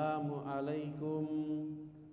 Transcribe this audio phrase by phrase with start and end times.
[0.00, 1.28] Assalamualaikum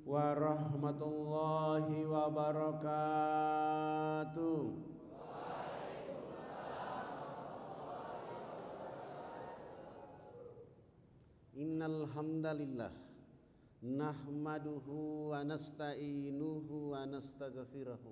[0.03, 4.59] warahmatullahi wabarakatuh.
[11.55, 12.91] Innal hamdalillah
[13.79, 18.03] nahmaduhu wa nasta'inuhu wa nastaghfiruh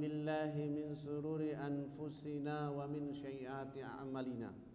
[0.00, 4.71] billahi min sururi anfusina wa min sayyiati a'malina.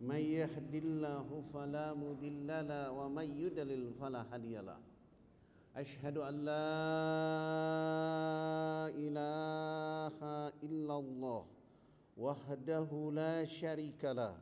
[0.00, 4.78] من يهد الله فلا مضل له ومن يضلل فلا هادي له.
[5.76, 6.70] أشهد أن لا
[8.94, 10.18] إله
[10.62, 11.44] إلا الله
[12.18, 14.34] وحده لا شريك له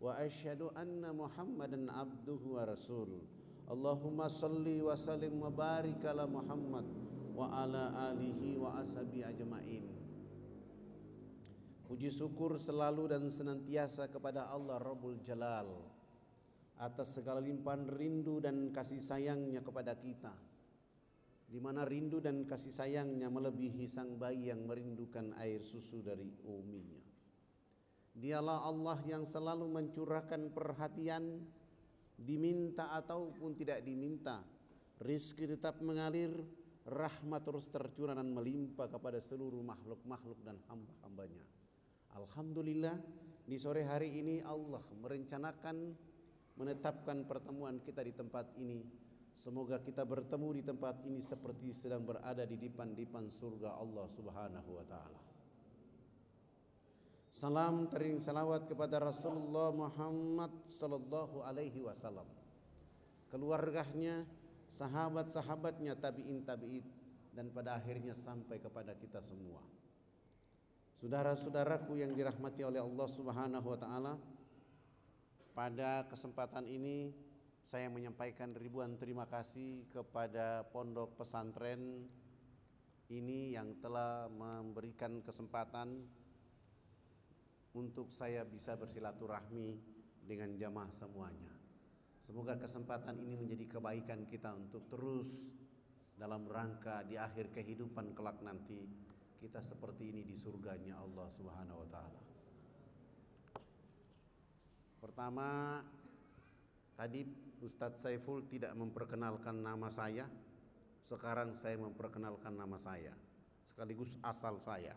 [0.00, 3.22] وأشهد أن محمدا عبده ورسوله.
[3.70, 6.86] اللهم صل وسلم وبارك على محمد
[7.36, 9.93] وعلى آله وأصحابه أجمعين.
[11.94, 15.70] Puji syukur selalu dan senantiasa kepada Allah Rabbul Jalal
[16.74, 20.34] atas segala limpahan rindu dan kasih sayangnya kepada kita.
[21.46, 26.98] Di mana rindu dan kasih sayangnya melebihi sang bayi yang merindukan air susu dari uminya.
[28.10, 31.46] Dialah Allah yang selalu mencurahkan perhatian
[32.18, 34.42] diminta ataupun tidak diminta.
[34.98, 36.42] Rizki tetap mengalir,
[36.90, 41.62] rahmat terus tercurah dan melimpah kepada seluruh makhluk-makhluk dan hamba-hambanya.
[42.14, 42.94] Alhamdulillah
[43.42, 45.76] di sore hari ini Allah merencanakan
[46.54, 48.86] menetapkan pertemuan kita di tempat ini.
[49.34, 54.84] Semoga kita bertemu di tempat ini seperti sedang berada di dipan-dipan surga Allah Subhanahu wa
[54.86, 55.20] taala.
[57.34, 62.30] Salam tering salawat kepada Rasulullah Muhammad sallallahu alaihi wasallam.
[63.26, 64.22] Keluarganya,
[64.70, 66.86] sahabat-sahabatnya, tabi'in tabi'in
[67.34, 69.58] dan pada akhirnya sampai kepada kita semua.
[70.94, 74.14] Saudara-saudaraku yang dirahmati oleh Allah Subhanahu wa taala,
[75.54, 77.10] pada kesempatan ini
[77.64, 82.06] saya menyampaikan ribuan terima kasih kepada pondok pesantren
[83.08, 86.04] ini yang telah memberikan kesempatan
[87.74, 89.76] untuk saya bisa bersilaturahmi
[90.24, 91.52] dengan jamaah semuanya.
[92.24, 95.28] Semoga kesempatan ini menjadi kebaikan kita untuk terus
[96.16, 98.86] dalam rangka di akhir kehidupan kelak nanti
[99.44, 102.22] kita seperti ini di surganya Allah Subhanahu wa taala.
[105.04, 105.48] Pertama,
[106.96, 107.28] tadi
[107.60, 110.24] Ustadz Saiful tidak memperkenalkan nama saya.
[111.04, 113.12] Sekarang saya memperkenalkan nama saya
[113.74, 114.96] sekaligus asal saya.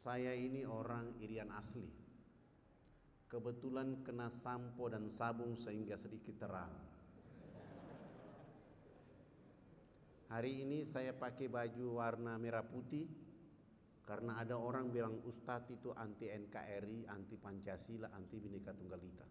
[0.00, 1.90] Saya ini orang Irian asli.
[3.28, 6.93] Kebetulan kena sampo dan sabung sehingga sedikit terang.
[10.34, 13.06] Hari ini saya pakai baju warna merah putih
[14.02, 19.26] karena ada orang bilang Ustadz itu anti NKRI, anti Pancasila, anti Bhinneka Tunggal Ika.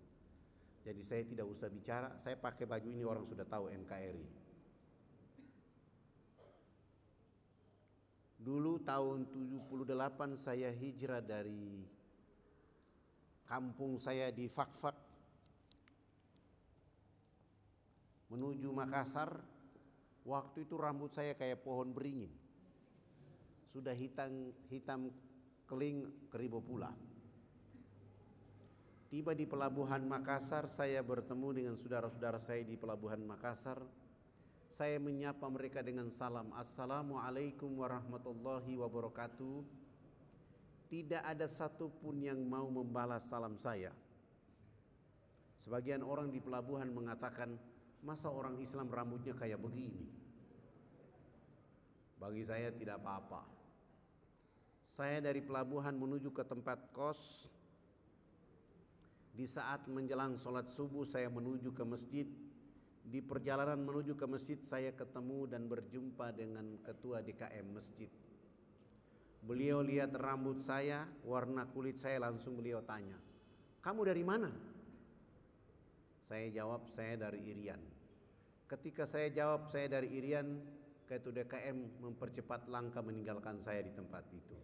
[0.87, 4.27] Jadi saya tidak usah bicara, saya pakai baju ini orang sudah tahu NKRI.
[8.39, 11.83] Dulu tahun 78 saya hijrah dari
[13.43, 14.95] kampung saya di Fakfak
[18.31, 19.52] menuju Makassar
[20.23, 22.31] Waktu itu rambut saya kayak pohon beringin.
[23.71, 25.11] Sudah hitam hitam
[25.67, 26.91] keling keribu pula.
[29.11, 33.77] Tiba di pelabuhan Makassar, saya bertemu dengan saudara-saudara saya di pelabuhan Makassar.
[34.73, 39.61] Saya menyapa mereka dengan salam Assalamualaikum warahmatullahi wabarakatuh
[40.89, 43.93] Tidak ada satupun yang mau membalas salam saya
[45.61, 47.53] Sebagian orang di pelabuhan mengatakan
[48.03, 50.03] Masa orang Islam rambutnya kayak begini?
[52.19, 53.47] Bagi saya tidak apa-apa.
[54.91, 57.47] Saya dari pelabuhan menuju ke tempat kos.
[59.33, 62.27] Di saat menjelang sholat subuh saya menuju ke masjid.
[63.07, 68.11] Di perjalanan menuju ke masjid saya ketemu dan berjumpa dengan ketua DKM masjid.
[69.43, 73.19] Beliau lihat rambut saya, warna kulit saya langsung beliau tanya,
[73.83, 74.47] "Kamu dari mana?"
[76.23, 77.92] Saya jawab saya dari Irian.
[78.67, 80.61] Ketika saya jawab saya dari Irian,
[81.03, 84.55] Ketua DKM mempercepat langkah meninggalkan saya di tempat itu.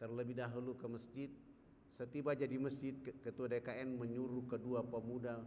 [0.00, 1.30] Terlebih dahulu ke masjid,
[1.92, 5.44] setiba jadi masjid Ketua DKM menyuruh kedua pemuda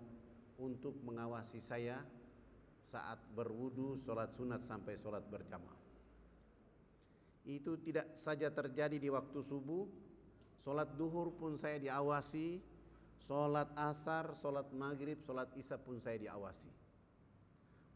[0.61, 2.05] untuk mengawasi saya
[2.87, 5.81] saat berwudu, sholat sunat sampai sholat berjamaah.
[7.43, 9.89] Itu tidak saja terjadi di waktu subuh,
[10.61, 12.61] sholat duhur pun saya diawasi,
[13.27, 16.69] Sholat asar, sholat maghrib, sholat isya pun saya diawasi.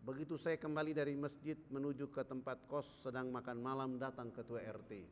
[0.02, 5.06] Begitu saya kembali dari masjid menuju ke tempat kos sedang makan malam datang ketua RT.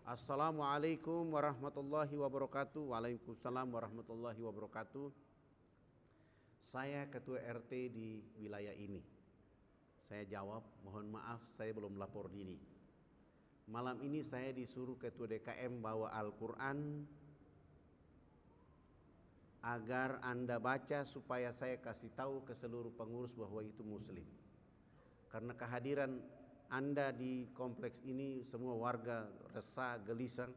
[0.00, 2.88] Assalamualaikum warahmatullahi wabarakatuh.
[2.88, 5.12] Waalaikumsalam warahmatullahi wabarakatuh.
[6.56, 9.04] Saya ketua RT di wilayah ini.
[10.08, 12.56] Saya jawab, mohon maaf saya belum lapor diri.
[13.68, 17.04] Malam ini saya disuruh ketua DKM bawa Al-Quran
[19.64, 24.28] agar Anda baca supaya saya kasih tahu ke seluruh pengurus bahwa itu muslim.
[25.32, 26.20] Karena kehadiran
[26.74, 30.50] anda di kompleks ini semua warga resah, gelisah.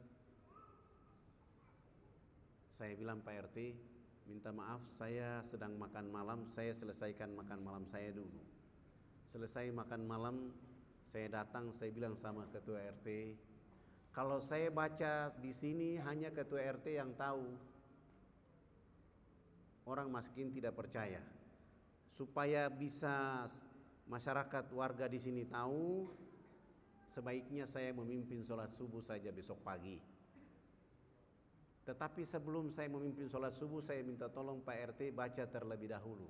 [2.73, 3.57] Saya bilang Pak RT,
[4.25, 8.41] minta maaf saya sedang makan malam, saya selesaikan makan malam saya dulu.
[9.29, 10.35] Selesai makan malam,
[11.13, 13.37] saya datang, saya bilang sama ketua RT,
[14.09, 17.45] kalau saya baca di sini hanya ketua RT yang tahu.
[19.87, 21.23] Orang miskin tidak percaya.
[22.11, 23.47] Supaya bisa
[24.11, 26.11] masyarakat warga di sini tahu
[27.15, 29.95] sebaiknya saya memimpin sholat subuh saja besok pagi.
[31.87, 36.27] Tetapi sebelum saya memimpin sholat subuh saya minta tolong Pak RT baca terlebih dahulu.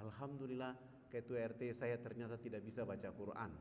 [0.00, 0.72] Alhamdulillah
[1.12, 3.52] ketua RT saya ternyata tidak bisa baca Quran.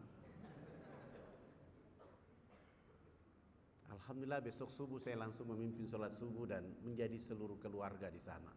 [3.95, 8.51] Alhamdulillah besok subuh saya langsung memimpin sholat subuh dan menjadi seluruh keluarga di sana.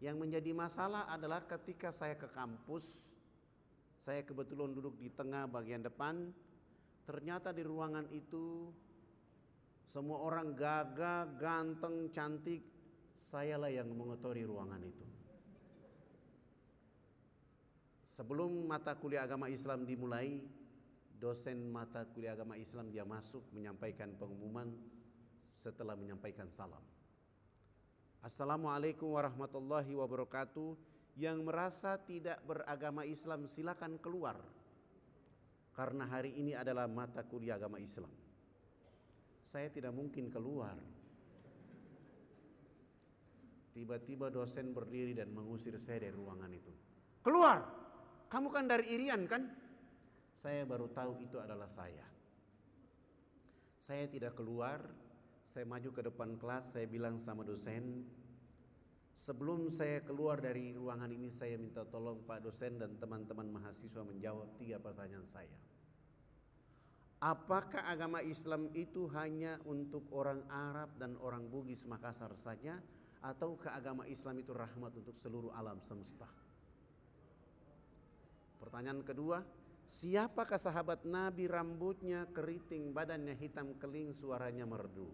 [0.00, 3.12] Yang menjadi masalah adalah ketika saya ke kampus,
[4.00, 6.32] saya kebetulan duduk di tengah bagian depan,
[7.04, 8.72] ternyata di ruangan itu
[9.92, 12.64] semua orang gagah, ganteng, cantik,
[13.20, 15.06] sayalah yang mengotori ruangan itu.
[18.16, 20.40] Sebelum mata kuliah agama Islam dimulai,
[21.20, 24.72] dosen mata kuliah agama Islam dia masuk menyampaikan pengumuman
[25.60, 26.80] setelah menyampaikan salam.
[28.24, 30.88] Assalamualaikum warahmatullahi wabarakatuh.
[31.20, 34.40] Yang merasa tidak beragama Islam silakan keluar.
[35.76, 38.08] Karena hari ini adalah mata kuliah agama Islam.
[39.44, 40.80] Saya tidak mungkin keluar.
[43.76, 46.72] Tiba-tiba dosen berdiri dan mengusir saya dari ruangan itu.
[47.20, 47.60] Keluar!
[48.30, 49.59] Kamu kan dari Irian kan?
[50.40, 52.08] Saya baru tahu itu adalah saya.
[53.76, 54.80] Saya tidak keluar,
[55.52, 58.08] saya maju ke depan kelas, saya bilang sama dosen,
[59.12, 64.48] sebelum saya keluar dari ruangan ini saya minta tolong Pak dosen dan teman-teman mahasiswa menjawab
[64.56, 65.60] tiga pertanyaan saya.
[67.20, 72.80] Apakah agama Islam itu hanya untuk orang Arab dan orang Bugis Makassar saja
[73.20, 76.24] atau agama Islam itu rahmat untuk seluruh alam semesta?
[78.56, 79.44] Pertanyaan kedua,
[79.90, 85.10] siapakah sahabat Nabi rambutnya keriting, badannya hitam keling, suaranya merdu?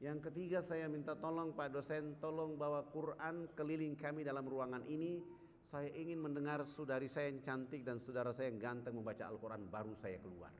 [0.00, 5.24] Yang ketiga saya minta tolong Pak dosen tolong bawa Quran keliling kami dalam ruangan ini.
[5.66, 9.92] Saya ingin mendengar saudari saya yang cantik dan saudara saya yang ganteng membaca Al-Quran baru
[9.98, 10.52] saya keluar.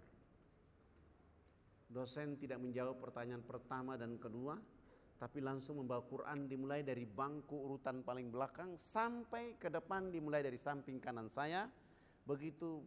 [1.87, 4.59] Dosen tidak menjawab pertanyaan pertama dan kedua,
[5.17, 10.61] tapi langsung membawa Quran dimulai dari bangku urutan paling belakang sampai ke depan dimulai dari
[10.61, 11.65] samping kanan saya.
[12.29, 12.85] Begitu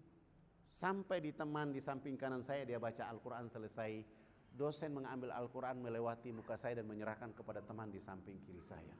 [0.69, 4.05] sampai di teman di samping kanan saya dia baca Al-Quran selesai
[4.53, 8.93] dosen mengambil Al-Quran melewati muka saya dan menyerahkan kepada teman di samping kiri saya.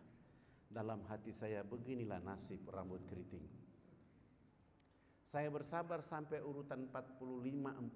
[0.69, 3.41] Dalam hati saya beginilah nasib rambut keriting.
[5.29, 7.93] Saya bersabar sampai urutan 45-46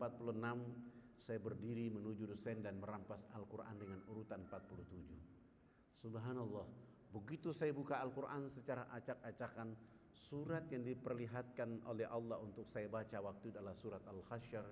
[1.23, 6.03] saya berdiri menuju dosen dan merampas Al-Quran dengan urutan 47.
[6.03, 6.67] Subhanallah,
[7.15, 9.71] begitu saya buka Al-Quran secara acak-acakan,
[10.11, 14.67] surat yang diperlihatkan oleh Allah untuk saya baca waktu adalah surat Al-Khasyar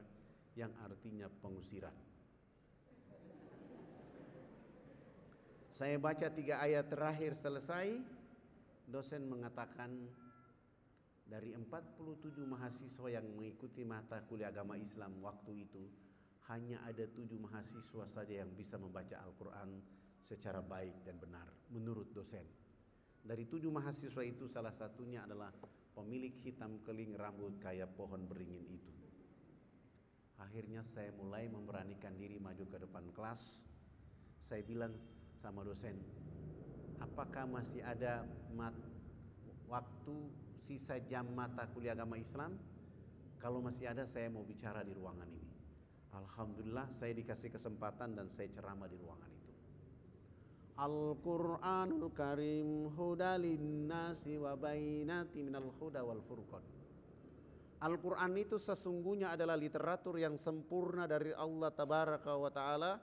[0.60, 1.96] yang artinya pengusiran.
[5.72, 7.96] Saya baca tiga ayat terakhir selesai,
[8.92, 10.04] dosen mengatakan
[11.24, 16.11] dari 47 mahasiswa yang mengikuti mata kuliah agama Islam waktu itu,
[16.50, 19.78] hanya ada tujuh mahasiswa saja yang bisa membaca Al-Quran
[20.26, 22.46] secara baik dan benar menurut dosen.
[23.22, 25.54] Dari tujuh mahasiswa itu salah satunya adalah
[25.94, 28.92] pemilik hitam keling rambut kayak pohon beringin itu.
[30.42, 33.62] Akhirnya saya mulai memberanikan diri maju ke depan kelas.
[34.50, 34.98] Saya bilang,
[35.38, 35.96] sama dosen,
[36.98, 38.26] apakah masih ada
[38.58, 38.74] mat,
[39.70, 40.16] waktu
[40.66, 42.58] sisa jam mata kuliah agama Islam?
[43.38, 45.51] Kalau masih ada saya mau bicara di ruangan ini.
[46.12, 49.52] Alhamdulillah saya dikasih kesempatan dan saya ceramah di ruangan itu.
[50.82, 56.64] Al-Quranul Karim hudalin nasi wa bainati minal huda wal furqan.
[57.82, 62.94] Al-Quran itu sesungguhnya adalah literatur yang sempurna dari Allah Tabaraka wa Ta'ala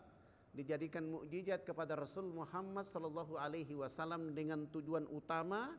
[0.55, 5.75] dijadikan mukjizat kepada Rasul Muhammad sallallahu alaihi wasallam dengan tujuan utama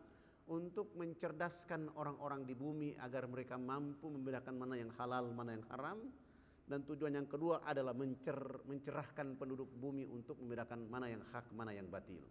[0.50, 6.00] untuk mencerdaskan orang-orang di bumi agar mereka mampu membedakan mana yang halal, mana yang haram
[6.70, 8.38] dan tujuan yang kedua adalah mencer,
[8.70, 12.22] mencerahkan penduduk bumi untuk membedakan mana yang hak, mana yang batil.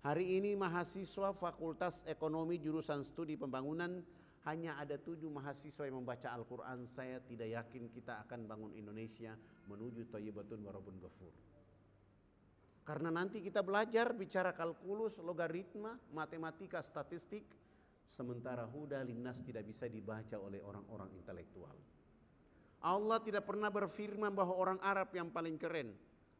[0.00, 4.00] Hari ini mahasiswa Fakultas Ekonomi jurusan Studi Pembangunan
[4.48, 6.88] hanya ada tujuh mahasiswa yang membaca Al-Quran.
[6.88, 9.36] Saya tidak yakin kita akan bangun Indonesia
[9.68, 11.34] menuju Thayyibatun Warabun Ghafur.
[12.88, 17.44] Karena nanti kita belajar bicara kalkulus, logaritma, matematika, statistik,
[18.08, 21.76] sementara huda linnas tidak bisa dibaca oleh orang-orang intelektual.
[22.78, 25.90] Allah tidak pernah berfirman bahwa orang Arab yang paling keren.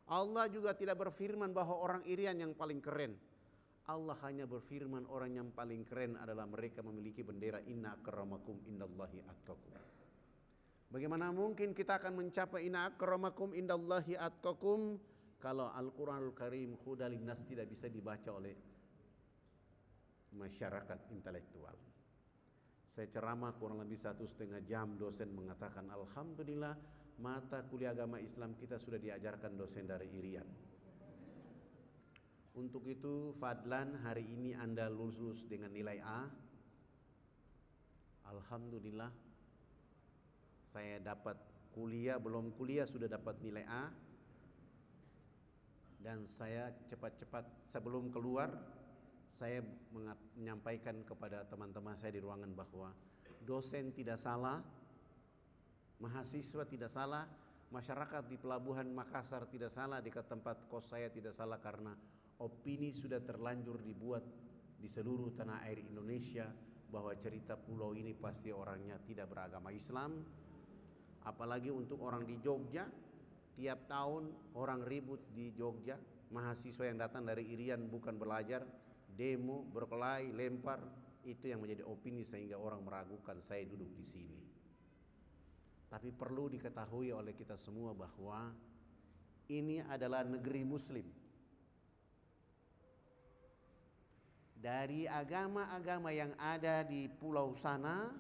[0.09, 3.19] Allah juga tidak berfirman bahwa orang Irian yang paling keren.
[3.89, 9.73] Allah hanya berfirman orang yang paling keren adalah mereka memiliki bendera inna akramakum indallahi atqakum.
[10.89, 14.97] Bagaimana mungkin kita akan mencapai inna akramakum indallahi atqakum
[15.41, 18.57] kalau Al-Qur'anul Karim hudalin nas tidak bisa dibaca oleh
[20.37, 21.77] masyarakat intelektual.
[22.89, 26.75] Saya ceramah kurang lebih satu setengah jam dosen mengatakan Alhamdulillah
[27.21, 30.49] mata kuliah agama Islam kita sudah diajarkan dosen dari Irian.
[32.59, 36.27] Untuk itu Fadlan hari ini Anda lulus dengan nilai A.
[38.29, 39.13] Alhamdulillah
[40.75, 41.39] saya dapat
[41.73, 43.89] kuliah belum kuliah sudah dapat nilai A
[46.03, 48.51] dan saya cepat-cepat sebelum keluar
[49.33, 49.63] saya
[50.37, 52.91] menyampaikan kepada teman-teman saya di ruangan bahwa
[53.45, 54.61] dosen tidak salah,
[56.01, 57.29] mahasiswa tidak salah,
[57.69, 61.93] masyarakat di pelabuhan Makassar tidak salah, di tempat kos saya tidak salah karena
[62.39, 64.25] opini sudah terlanjur dibuat
[64.79, 66.47] di seluruh tanah air Indonesia
[66.89, 70.25] bahwa cerita pulau ini pasti orangnya tidak beragama Islam.
[71.27, 72.89] Apalagi untuk orang di Jogja,
[73.53, 75.99] tiap tahun orang ribut di Jogja,
[76.33, 78.65] mahasiswa yang datang dari Irian bukan belajar,
[79.19, 80.79] demo, berkelahi, lempar,
[81.27, 84.39] itu yang menjadi opini sehingga orang meragukan saya duduk di sini.
[85.91, 88.55] Tapi perlu diketahui oleh kita semua bahwa
[89.51, 91.05] ini adalah negeri muslim.
[94.59, 98.11] Dari agama-agama yang ada di pulau sana,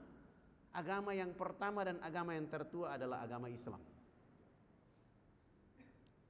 [0.74, 3.82] agama yang pertama dan agama yang tertua adalah agama Islam.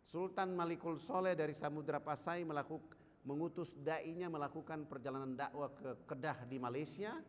[0.08, 2.97] Sultan Malikul Soleh dari Samudra Pasai melakukan
[3.28, 7.20] mengutus dai-nya melakukan perjalanan dakwah ke Kedah di Malaysia,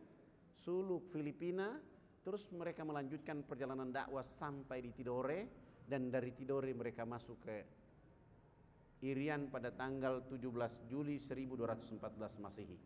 [0.56, 1.76] Suluk Filipina,
[2.24, 5.40] terus mereka melanjutkan perjalanan dakwah sampai di Tidore
[5.84, 7.56] dan dari Tidore mereka masuk ke
[9.04, 12.80] Irian pada tanggal 17 Juli 1214 Masehi.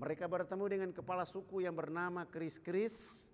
[0.00, 3.28] Mereka bertemu dengan kepala suku yang bernama Kris-Kris.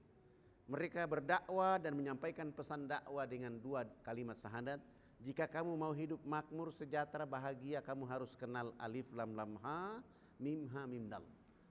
[0.67, 4.83] Mereka berdakwah dan menyampaikan pesan dakwah dengan dua kalimat syahadat
[5.21, 10.01] jika kamu mau hidup makmur, sejahtera, bahagia, kamu harus kenal alif lam lam ha,
[10.37, 11.25] mim ha mim dal.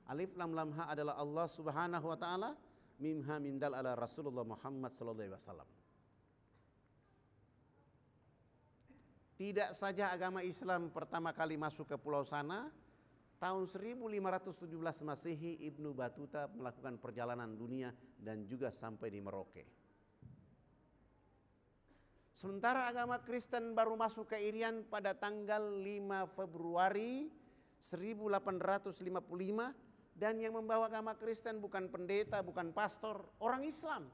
[0.09, 2.57] Alif lam lam ha adalah Allah Subhanahu wa taala,
[2.97, 5.69] mim ha mim dal adalah Rasulullah Muhammad sallallahu alaihi wasallam.
[9.35, 12.71] Tidak saja agama Islam pertama kali masuk ke pulau sana,
[13.35, 14.63] tahun 1517
[15.03, 19.74] Masehi Ibnu Batuta melakukan perjalanan dunia dan juga sampai di Merauke.
[22.35, 27.31] Sementara agama Kristen baru masuk ke Irian pada tanggal 5 Februari
[27.79, 28.91] 1855
[30.19, 34.11] dan yang membawa agama Kristen bukan pendeta, bukan pastor, orang Islam.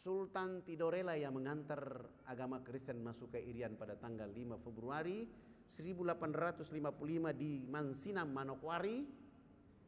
[0.00, 5.28] Sultan Tidorela yang mengantar agama Kristen masuk ke Irian pada tanggal 5 Februari
[5.68, 6.64] 1855
[7.36, 9.04] di Mansinam Manokwari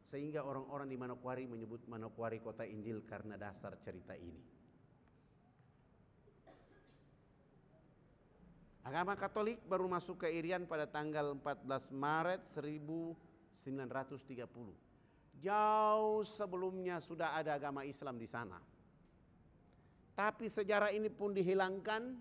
[0.05, 4.54] sehingga orang-orang di Manokwari menyebut Manokwari kota Injil karena dasar cerita ini.
[8.85, 13.65] Agama Katolik baru masuk ke Irian pada tanggal 14 Maret 1930.
[15.41, 18.61] Jauh sebelumnya sudah ada agama Islam di sana.
[20.13, 22.13] Tapi sejarah ini pun dihilangkan,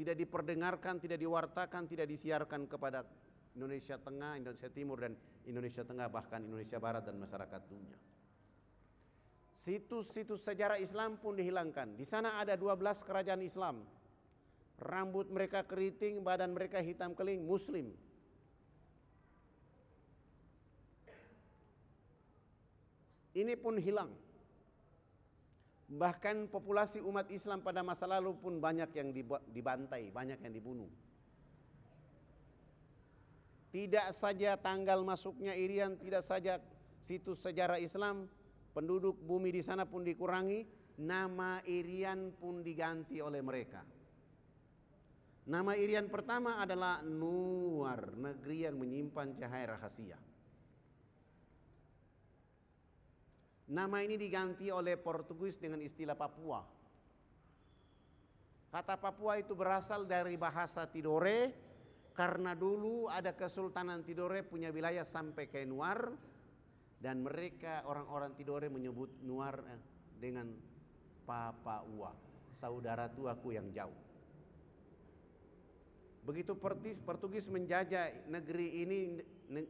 [0.00, 3.04] tidak diperdengarkan, tidak diwartakan, tidak disiarkan kepada
[3.52, 8.00] Indonesia Tengah, Indonesia Timur dan Indonesia Tengah bahkan Indonesia Barat dan masyarakat dunia.
[9.52, 11.92] Situs-situs sejarah Islam pun dihilangkan.
[11.92, 13.99] Di sana ada 12 kerajaan Islam
[14.80, 17.92] rambut mereka keriting, badan mereka hitam keling, muslim.
[23.36, 24.10] Ini pun hilang.
[25.90, 29.10] Bahkan populasi umat Islam pada masa lalu pun banyak yang
[29.50, 30.90] dibantai, banyak yang dibunuh.
[33.70, 36.58] Tidak saja tanggal masuknya Irian, tidak saja
[37.06, 38.26] situs sejarah Islam,
[38.74, 40.66] penduduk bumi di sana pun dikurangi,
[40.98, 43.99] nama Irian pun diganti oleh mereka.
[45.50, 50.14] Nama Irian pertama adalah Nuar, negeri yang menyimpan cahaya rahasia.
[53.66, 56.62] Nama ini diganti oleh Portugis dengan istilah Papua.
[58.70, 61.50] Kata Papua itu berasal dari bahasa Tidore
[62.14, 66.14] karena dulu ada Kesultanan Tidore punya wilayah sampai ke Nuar
[67.02, 69.82] dan mereka orang-orang Tidore menyebut Nuar eh,
[70.14, 70.46] dengan
[71.26, 72.14] Papua,
[72.54, 74.09] saudara tuaku yang jauh.
[76.20, 76.52] Begitu
[77.04, 78.98] Portugis menjajah negeri ini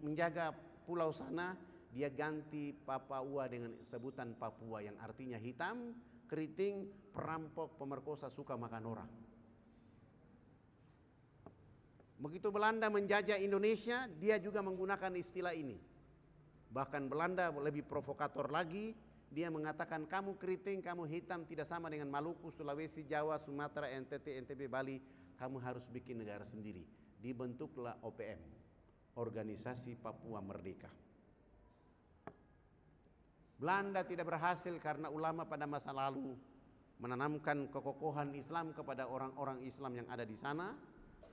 [0.03, 0.51] menjaga
[0.83, 1.55] pulau sana,
[1.95, 5.95] dia ganti Papua dengan sebutan Papua yang artinya hitam,
[6.27, 9.11] keriting, perampok, pemerkosa, suka makan orang.
[12.21, 15.81] Begitu Belanda menjajah Indonesia, dia juga menggunakan istilah ini.
[16.71, 18.93] Bahkan Belanda lebih provokator lagi,
[19.31, 24.69] dia mengatakan kamu keriting, kamu hitam tidak sama dengan Maluku, Sulawesi, Jawa, Sumatera, NTT, NTB,
[24.69, 25.01] Bali,
[25.41, 26.85] kamu harus bikin negara sendiri.
[27.17, 28.41] Dibentuklah OPM,
[29.17, 30.93] Organisasi Papua Merdeka.
[33.57, 36.37] Belanda tidak berhasil karena ulama pada masa lalu
[37.01, 40.77] menanamkan kekokohan Islam kepada orang-orang Islam yang ada di sana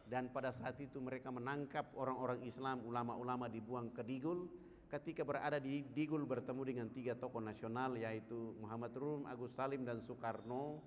[0.07, 4.47] dan pada saat itu mereka menangkap orang-orang Islam ulama-ulama dibuang ke Digul
[4.87, 9.99] ketika berada di Digul bertemu dengan tiga tokoh nasional yaitu Muhammad Rum, Agus Salim dan
[10.03, 10.79] Soekarno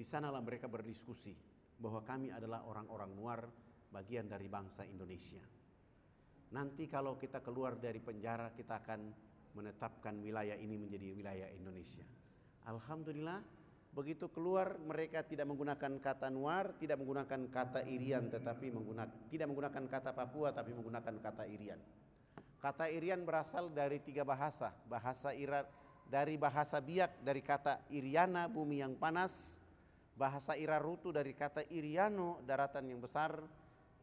[0.00, 1.36] di sanalah mereka berdiskusi
[1.76, 3.40] bahwa kami adalah orang-orang luar
[3.92, 5.60] bagian dari bangsa Indonesia
[6.50, 9.00] Nanti kalau kita keluar dari penjara kita akan
[9.54, 12.02] menetapkan wilayah ini menjadi wilayah Indonesia.
[12.66, 13.38] Alhamdulillah
[13.94, 19.84] begitu keluar mereka tidak menggunakan kata Nuar, tidak menggunakan kata Irian tetapi menggunakan tidak menggunakan
[19.86, 21.78] kata Papua tapi menggunakan kata Irian.
[22.58, 25.70] Kata Irian berasal dari tiga bahasa, bahasa Irak
[26.10, 29.59] dari bahasa Biak dari kata Iriana bumi yang panas,
[30.20, 33.40] bahasa Irarutu dari kata Iriano daratan yang besar,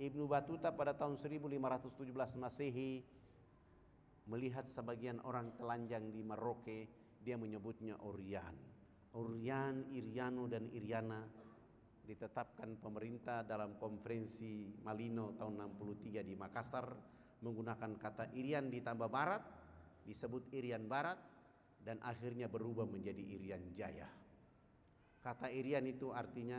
[0.01, 1.93] Ibnu Batuta pada tahun 1517
[2.41, 3.05] Masehi
[4.25, 6.89] melihat sebagian orang telanjang di Merauke,
[7.21, 8.57] dia menyebutnya Orian.
[9.13, 11.21] Orian, Iriano dan Iriana
[12.01, 16.87] ditetapkan pemerintah dalam konferensi Malino tahun 63 di Makassar
[17.45, 19.43] menggunakan kata Irian ditambah Barat
[20.01, 21.19] disebut Irian Barat
[21.83, 24.26] dan akhirnya berubah menjadi Irian Jaya.
[25.27, 26.55] Kata Irian itu artinya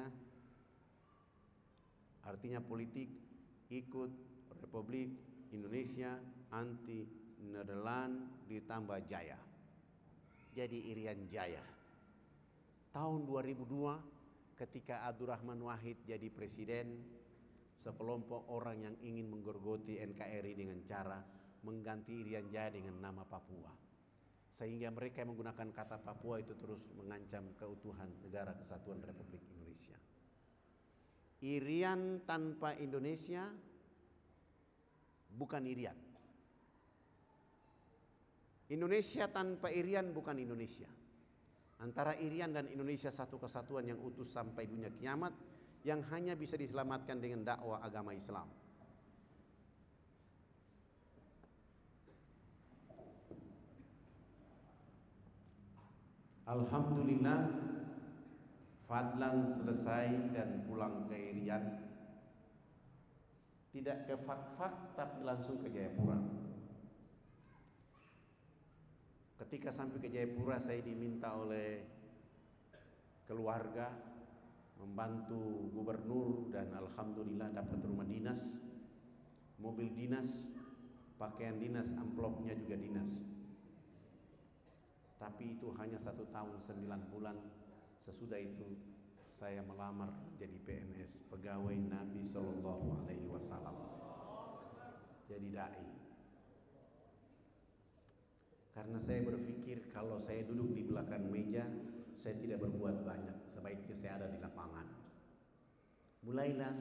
[2.28, 3.08] artinya politik
[3.72, 4.12] ikut
[4.60, 5.08] Republik
[5.56, 6.20] Indonesia
[6.52, 7.08] anti
[7.48, 9.40] Nederland ditambah Jaya.
[10.52, 11.64] Jadi Irian Jaya.
[12.92, 17.00] Tahun 2002 ketika Abdurrahman Wahid jadi presiden,
[17.80, 21.24] sekelompok orang yang ingin menggerogoti NKRI dengan cara
[21.64, 23.72] mengganti Irian Jaya dengan nama Papua.
[24.52, 29.96] Sehingga mereka yang menggunakan kata Papua itu terus mengancam keutuhan negara kesatuan Republik Indonesia.
[31.38, 33.46] Irian tanpa Indonesia
[35.30, 35.94] bukan Irian.
[38.68, 40.90] Indonesia tanpa Irian bukan Indonesia.
[41.78, 45.30] Antara Irian dan Indonesia satu kesatuan yang utuh sampai dunia kiamat
[45.86, 48.50] yang hanya bisa diselamatkan dengan dakwah agama Islam.
[56.48, 57.60] Alhamdulillah
[58.88, 61.60] Fadlan selesai dan pulang ke Irian.
[63.68, 66.16] Tidak ke Fak-Fak tapi langsung ke Jayapura.
[69.44, 71.84] Ketika sampai ke Jayapura saya diminta oleh
[73.28, 73.92] keluarga
[74.78, 78.40] Membantu gubernur dan Alhamdulillah dapat rumah dinas
[79.58, 80.30] Mobil dinas
[81.18, 83.37] Pakaian dinas, amplopnya juga dinas
[85.18, 87.36] Tapi itu hanya satu tahun sembilan bulan.
[87.98, 88.78] Sesudah itu
[89.34, 93.76] saya melamar jadi PNS pegawai Nabi Shallallahu Alaihi Wasallam.
[95.26, 95.86] Jadi dai.
[98.78, 101.66] Karena saya berpikir kalau saya duduk di belakang meja
[102.14, 103.50] saya tidak berbuat banyak.
[103.50, 104.86] Sebaiknya saya ada di lapangan.
[106.22, 106.74] Mulailah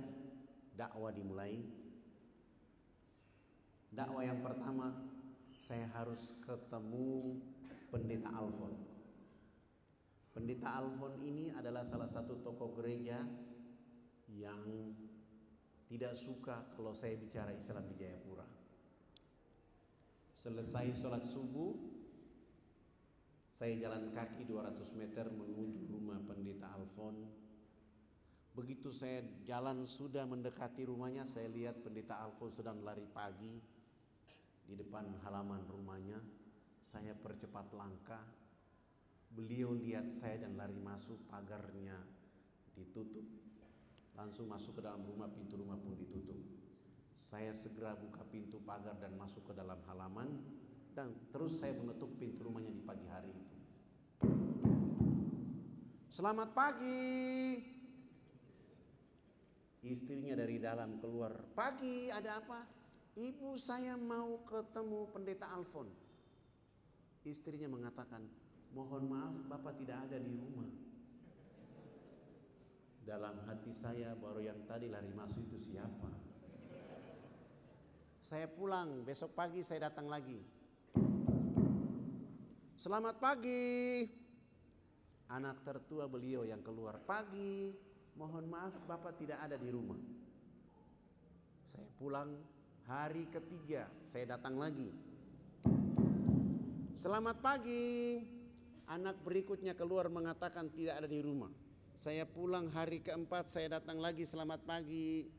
[0.77, 1.61] dakwah dimulai.
[3.93, 4.93] Dakwah yang pertama
[5.53, 7.37] saya harus ketemu
[7.87, 8.87] pendeta Alfon
[10.37, 13.25] Pendeta Alfon ini adalah salah satu tokoh gereja
[14.29, 14.93] yang
[15.89, 18.45] tidak suka kalau saya bicara Islam di Jayapura.
[20.37, 21.73] Selesai sholat subuh,
[23.57, 27.17] saya jalan kaki 200 meter menuju rumah pendeta Alfon.
[28.53, 33.57] Begitu saya jalan sudah mendekati rumahnya, saya lihat pendeta Alfon sedang lari pagi
[34.69, 36.21] di depan halaman rumahnya.
[36.87, 38.23] Saya percepat langkah,
[39.37, 41.93] Beliau lihat saya dan lari masuk, pagarnya
[42.73, 43.21] ditutup.
[44.17, 46.41] Langsung masuk ke dalam rumah, pintu rumah pun ditutup.
[47.13, 50.41] Saya segera buka pintu pagar dan masuk ke dalam halaman.
[50.97, 53.55] dan terus saya mengetuk pintu rumahnya di pagi hari itu.
[56.09, 57.61] Selamat pagi.
[59.85, 61.37] Istrinya dari dalam keluar.
[61.53, 62.65] Pagi ada apa?
[63.13, 66.06] Ibu saya mau ketemu pendeta Alfon.
[67.27, 68.23] Istrinya mengatakan,
[68.71, 70.71] mohon maaf bapak tidak ada di rumah.
[73.03, 76.07] Dalam hati saya baru yang tadi lari masuk itu siapa?
[78.23, 80.39] Saya pulang, besok pagi saya datang lagi.
[82.79, 84.07] Selamat pagi.
[85.27, 87.75] Anak tertua beliau yang keluar pagi,
[88.15, 89.99] mohon maaf Bapak tidak ada di rumah.
[91.67, 92.39] Saya pulang
[92.87, 95.06] hari ketiga, saya datang lagi.
[96.97, 98.17] Selamat pagi.
[98.89, 101.53] Anak berikutnya keluar mengatakan tidak ada di rumah.
[101.93, 105.29] Saya pulang hari keempat, saya datang lagi selamat pagi.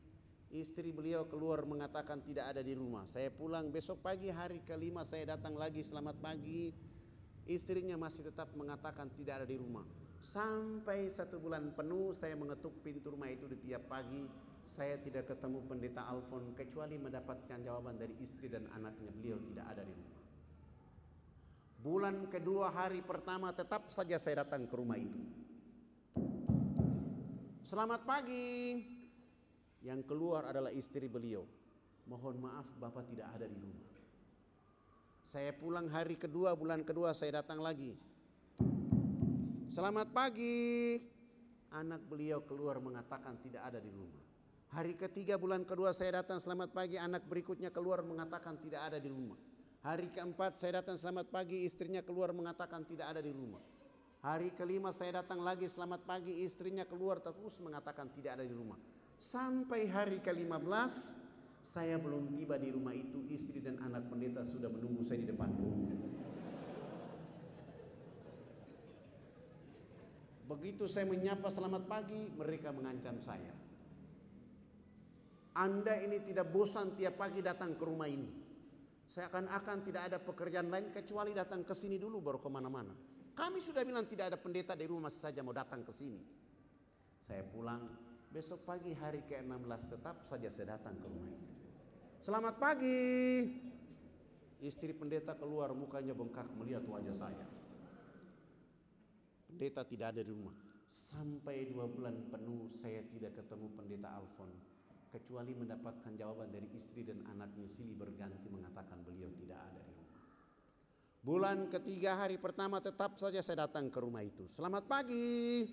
[0.55, 3.03] Istri beliau keluar mengatakan tidak ada di rumah.
[3.11, 6.71] Saya pulang besok pagi hari kelima saya datang lagi selamat pagi.
[7.43, 9.83] Istrinya masih tetap mengatakan tidak ada di rumah.
[10.23, 14.23] Sampai satu bulan penuh saya mengetuk pintu rumah itu di tiap pagi.
[14.63, 19.11] Saya tidak ketemu pendeta Alfon kecuali mendapatkan jawaban dari istri dan anaknya.
[19.11, 20.18] Beliau tidak ada di rumah.
[21.79, 25.15] Bulan kedua hari pertama tetap saja saya datang ke rumah itu.
[27.63, 28.83] Selamat pagi.
[29.79, 31.47] Yang keluar adalah istri beliau.
[32.03, 33.87] Mohon maaf Bapak tidak ada di rumah.
[35.23, 37.95] Saya pulang hari kedua, bulan kedua saya datang lagi.
[39.71, 40.99] Selamat pagi.
[41.71, 44.19] Anak beliau keluar mengatakan tidak ada di rumah.
[44.75, 49.07] Hari ketiga bulan kedua saya datang selamat pagi, anak berikutnya keluar mengatakan tidak ada di
[49.07, 49.39] rumah.
[49.79, 53.63] Hari keempat saya datang selamat pagi, istrinya keluar mengatakan tidak ada di rumah.
[54.19, 58.75] Hari kelima saya datang lagi selamat pagi, istrinya keluar terus mengatakan tidak ada di rumah.
[59.15, 61.15] Sampai hari ke-15
[61.63, 65.47] saya belum tiba di rumah itu, istri dan anak pendeta sudah menunggu saya di depan
[65.55, 65.95] rumah.
[70.51, 73.55] Begitu saya menyapa selamat pagi, mereka mengancam saya.
[75.55, 78.48] Anda ini tidak bosan tiap pagi datang ke rumah ini.
[79.09, 82.93] Saya akan-akan tidak ada pekerjaan lain kecuali datang ke sini dulu baru ke mana-mana.
[83.33, 86.21] Kami sudah bilang tidak ada pendeta di rumah saja mau datang ke sini.
[87.25, 87.89] Saya pulang,
[88.29, 91.49] Besok pagi hari ke-16 tetap saja saya datang ke rumah itu.
[92.21, 93.01] Selamat pagi.
[94.61, 97.47] Istri pendeta keluar mukanya bengkak melihat wajah saya.
[99.49, 100.53] Pendeta tidak ada di rumah.
[100.85, 104.53] Sampai dua bulan penuh saya tidak ketemu pendeta Alfon.
[105.09, 110.17] Kecuali mendapatkan jawaban dari istri dan anaknya silih berganti mengatakan beliau tidak ada di rumah.
[111.25, 114.45] Bulan ketiga hari pertama tetap saja saya datang ke rumah itu.
[114.53, 115.65] Selamat pagi.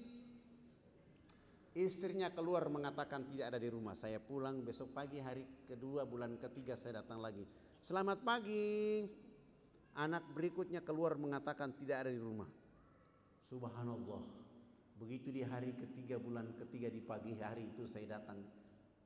[1.77, 3.93] Istrinya keluar mengatakan tidak ada di rumah.
[3.93, 7.45] Saya pulang besok pagi hari kedua bulan ketiga saya datang lagi.
[7.85, 9.05] Selamat pagi.
[10.01, 12.49] Anak berikutnya keluar mengatakan tidak ada di rumah.
[13.53, 14.25] Subhanallah.
[14.97, 18.41] Begitu di hari ketiga bulan ketiga di pagi hari itu saya datang.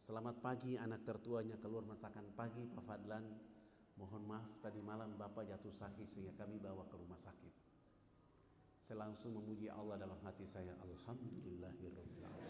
[0.01, 3.21] Selamat pagi anak tertuanya keluar mengatakan pagi Pak Fadlan.
[4.01, 7.53] Mohon maaf tadi malam Bapak jatuh sakit sehingga kami bawa ke rumah sakit.
[8.89, 10.73] Saya langsung memuji Allah dalam hati saya.
[10.81, 12.49] Alhamdulillahirrahmanirrahim.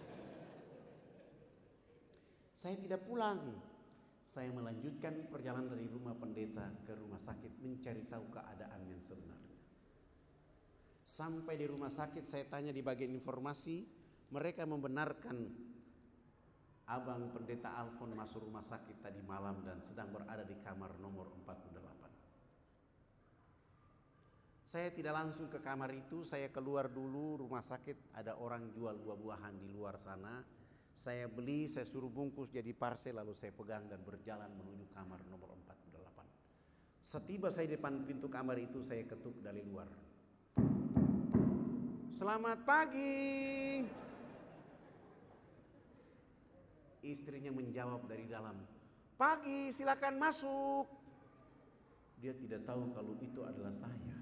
[2.54, 3.58] Saya tidak pulang.
[4.22, 9.58] Saya melanjutkan perjalanan dari rumah pendeta ke rumah sakit mencari tahu keadaan yang sebenarnya.
[11.02, 13.82] Sampai di rumah sakit saya tanya di bagian informasi,
[14.30, 15.66] mereka membenarkan
[16.90, 21.70] Abang Pendeta Alfon masuk rumah sakit tadi malam dan sedang berada di kamar nomor 48.
[24.66, 29.54] Saya tidak langsung ke kamar itu, saya keluar dulu rumah sakit ada orang jual buah-buahan
[29.62, 30.42] di luar sana.
[30.90, 35.54] Saya beli, saya suruh bungkus jadi parcel lalu saya pegang dan berjalan menuju kamar nomor
[35.70, 37.06] 48.
[37.06, 39.86] Setiba saya di depan pintu kamar itu saya ketuk dari luar.
[42.18, 44.09] Selamat pagi.
[47.00, 48.56] Istrinya menjawab dari dalam.
[49.16, 50.86] Pagi, silakan masuk.
[52.20, 54.16] Dia tidak tahu kalau itu adalah saya.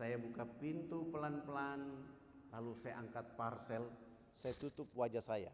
[0.00, 2.06] Saya buka pintu pelan-pelan,
[2.54, 3.90] lalu saya angkat parcel,
[4.32, 5.52] saya tutup wajah saya.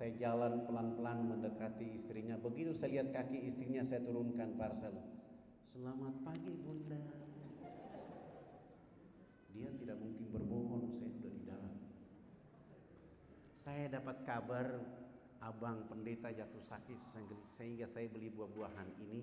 [0.00, 2.40] Saya jalan pelan-pelan mendekati istrinya.
[2.40, 4.96] Begitu saya lihat kaki istrinya, saya turunkan parcel.
[5.68, 6.96] Selamat pagi bunda.
[9.52, 11.74] Dia tidak mungkin berbohong, saya sudah di dalam.
[13.60, 14.80] Saya dapat kabar
[15.44, 16.96] abang pendeta jatuh sakit
[17.60, 19.20] sehingga saya beli buah-buahan ini.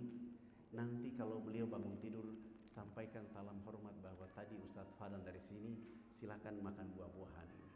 [0.78, 2.38] Nanti kalau beliau bangun tidur,
[2.69, 5.73] sampaikan salam hormat bahwa tadi Ustadz Fadal dari sini
[6.21, 7.71] silakan makan buah-buahan ini.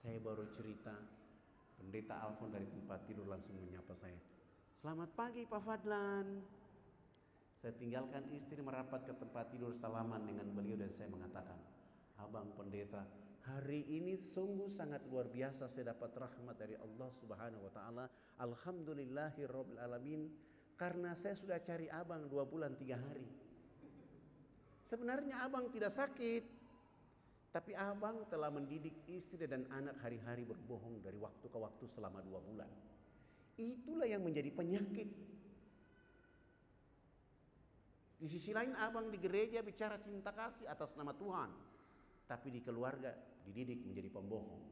[0.00, 0.96] Saya baru cerita
[1.76, 4.16] pendeta Alfon dari tempat tidur langsung menyapa saya.
[4.80, 6.40] Selamat pagi Pak Fadlan.
[7.60, 11.60] Saya tinggalkan istri merapat ke tempat tidur salaman dengan beliau dan saya mengatakan,
[12.16, 13.04] Abang pendeta,
[13.46, 18.04] hari ini sungguh sangat luar biasa saya dapat rahmat dari Allah Subhanahu wa taala.
[18.42, 20.26] Alhamdulillahirabbil alamin
[20.74, 23.26] karena saya sudah cari abang dua bulan tiga hari.
[24.82, 26.44] Sebenarnya abang tidak sakit,
[27.54, 32.42] tapi abang telah mendidik istri dan anak hari-hari berbohong dari waktu ke waktu selama dua
[32.42, 32.70] bulan.
[33.56, 35.08] Itulah yang menjadi penyakit.
[38.16, 41.50] Di sisi lain abang di gereja bicara cinta kasih atas nama Tuhan.
[42.26, 44.64] Tapi di keluarga dididik menjadi pembohong.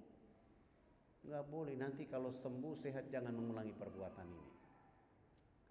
[1.25, 4.53] Enggak boleh nanti kalau sembuh sehat jangan mengulangi perbuatan ini.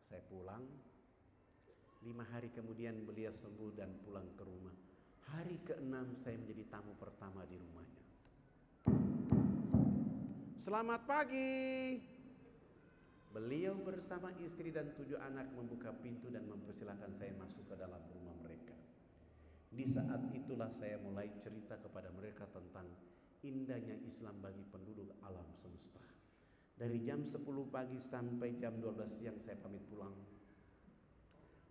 [0.09, 0.63] Saya pulang,
[2.03, 4.75] Lima hari kemudian beliau sembuh dan pulang ke rumah.
[5.31, 8.03] Hari keenam saya menjadi tamu pertama di rumahnya.
[10.59, 11.95] Selamat pagi.
[13.31, 18.22] Beliau bersama istri dan tujuh anak membuka pintu dan mempersilahkan saya masuk ke dalam rumah.
[19.73, 22.85] Di saat itulah saya mulai cerita kepada mereka tentang
[23.41, 26.01] indahnya Islam bagi penduduk alam semesta.
[26.77, 27.41] Dari jam 10
[27.73, 30.13] pagi sampai jam 12 siang saya pamit pulang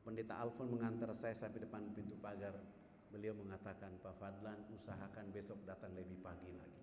[0.02, 2.58] Pendeta Alfon mengantar saya sampai depan pintu pagar.
[3.14, 6.82] Beliau mengatakan, Pak Fadlan usahakan besok datang lebih pagi lagi.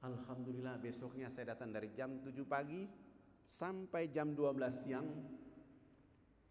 [0.00, 2.88] Alhamdulillah besoknya saya datang dari jam 7 pagi
[3.44, 5.08] sampai jam 12 siang.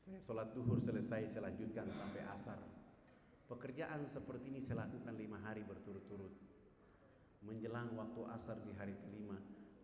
[0.06, 2.60] Saya sholat duhur selesai, saya lanjutkan sampai asar.
[3.50, 6.34] Pekerjaan seperti ini saya lakukan lima hari berturut-turut.
[7.42, 9.40] Menjelang waktu asar di hari kelima,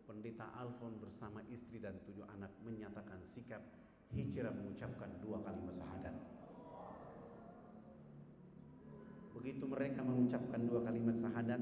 [0.05, 3.65] Pendeta Alfon bersama istri dan tujuh anak menyatakan sikap
[4.13, 6.15] hijrah mengucapkan dua kalimat syahadat.
[9.33, 11.61] Begitu mereka mengucapkan dua kalimat syahadat,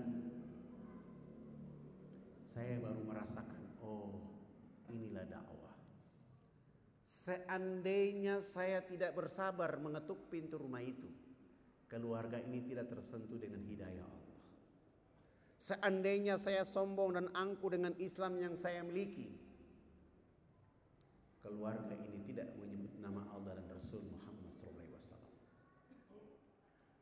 [2.51, 4.11] saya baru merasakan, oh
[4.91, 5.62] inilah dakwah.
[7.23, 11.07] Seandainya saya tidak bersabar mengetuk pintu rumah itu,
[11.87, 14.35] keluarga ini tidak tersentuh dengan hidayah Allah.
[15.55, 19.31] Seandainya saya sombong dan angku dengan Islam yang saya miliki,
[21.39, 24.99] keluarga ini tidak menyebut nama Allah dan Rasul Muhammad SAW.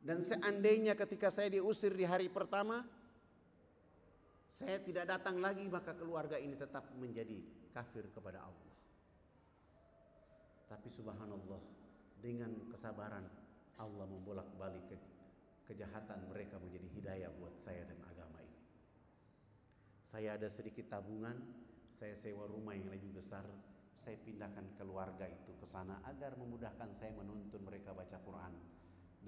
[0.06, 2.86] Dan seandainya ketika saya diusir di hari pertama,
[4.54, 7.42] saya tidak datang lagi maka keluarga ini tetap menjadi
[7.74, 8.71] kafir kepada Allah.
[10.72, 11.60] Tapi subhanallah
[12.24, 13.28] dengan kesabaran
[13.76, 14.96] Allah membolak-balik ke,
[15.68, 18.56] kejahatan mereka menjadi hidayah buat saya dan agama ini.
[20.08, 21.36] Saya ada sedikit tabungan,
[22.00, 23.44] saya sewa rumah yang lebih besar,
[24.00, 28.56] saya pindahkan keluarga itu ke sana agar memudahkan saya menuntun mereka baca Quran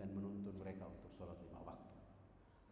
[0.00, 1.92] dan menuntun mereka untuk sholat lima waktu.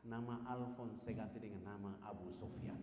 [0.09, 2.81] Nama Alfon saya ganti dengan nama Abu Sofyan.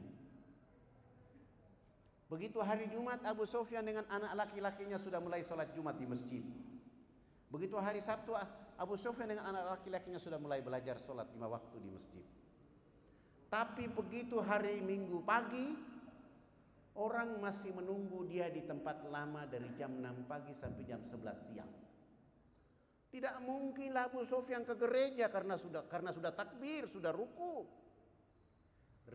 [2.29, 6.45] Begitu hari Jumat Abu Sofyan dengan anak laki-lakinya sudah mulai sholat Jumat di masjid.
[7.49, 8.37] Begitu hari Sabtu
[8.77, 12.25] Abu Sofyan dengan anak laki-lakinya sudah mulai belajar sholat lima waktu di masjid.
[13.49, 15.89] Tapi begitu hari Minggu pagi
[16.99, 21.71] Orang masih menunggu dia di tempat lama dari jam 6 pagi sampai jam 11 siang.
[23.07, 27.63] Tidak mungkin Abu Sofyan ke gereja karena sudah karena sudah takbir, sudah ruku.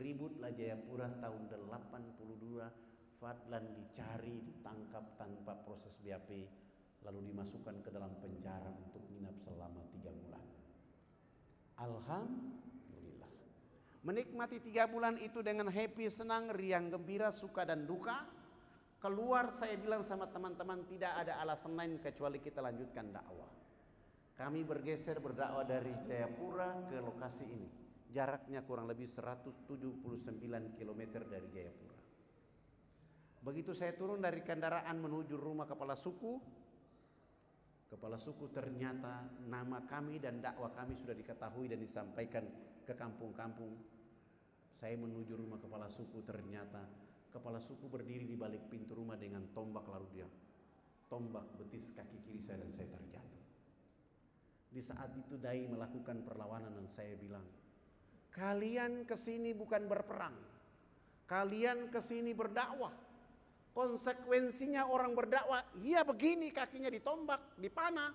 [0.01, 2.94] Ributlah Jayapura tahun 82,
[3.25, 6.29] Fadlan dicari, ditangkap tanpa proses BAP,
[7.09, 10.45] lalu dimasukkan ke dalam penjara untuk menginap selama tiga bulan.
[11.81, 13.33] Alhamdulillah
[14.05, 18.29] Menikmati tiga bulan itu dengan happy, senang, riang, gembira, suka dan duka.
[19.01, 23.49] Keluar saya bilang sama teman-teman tidak ada alasan lain kecuali kita lanjutkan dakwah.
[24.37, 27.69] Kami bergeser berdakwah dari Jayapura ke lokasi ini.
[28.13, 29.65] Jaraknya kurang lebih 179
[30.77, 32.04] km dari Jayapura.
[33.45, 36.41] Begitu saya turun dari kendaraan menuju rumah kepala suku,
[37.93, 42.49] kepala suku ternyata nama kami dan dakwah kami sudah diketahui dan disampaikan
[42.89, 43.77] ke kampung-kampung
[44.81, 46.83] saya menuju rumah kepala suku ternyata
[47.31, 50.29] kepala suku berdiri di balik pintu rumah dengan tombak lalu dia
[51.15, 53.43] tombak betis kaki kiri saya dan saya terjatuh.
[54.75, 57.47] Di saat itu Dai melakukan perlawanan dan saya bilang,
[58.35, 60.35] kalian ke sini bukan berperang,
[61.31, 63.04] kalian ke sini berdakwah.
[63.75, 68.15] Konsekuensinya orang berdakwah, iya begini kakinya ditombak, dipanah.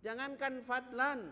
[0.00, 1.28] Jangankan Fadlan,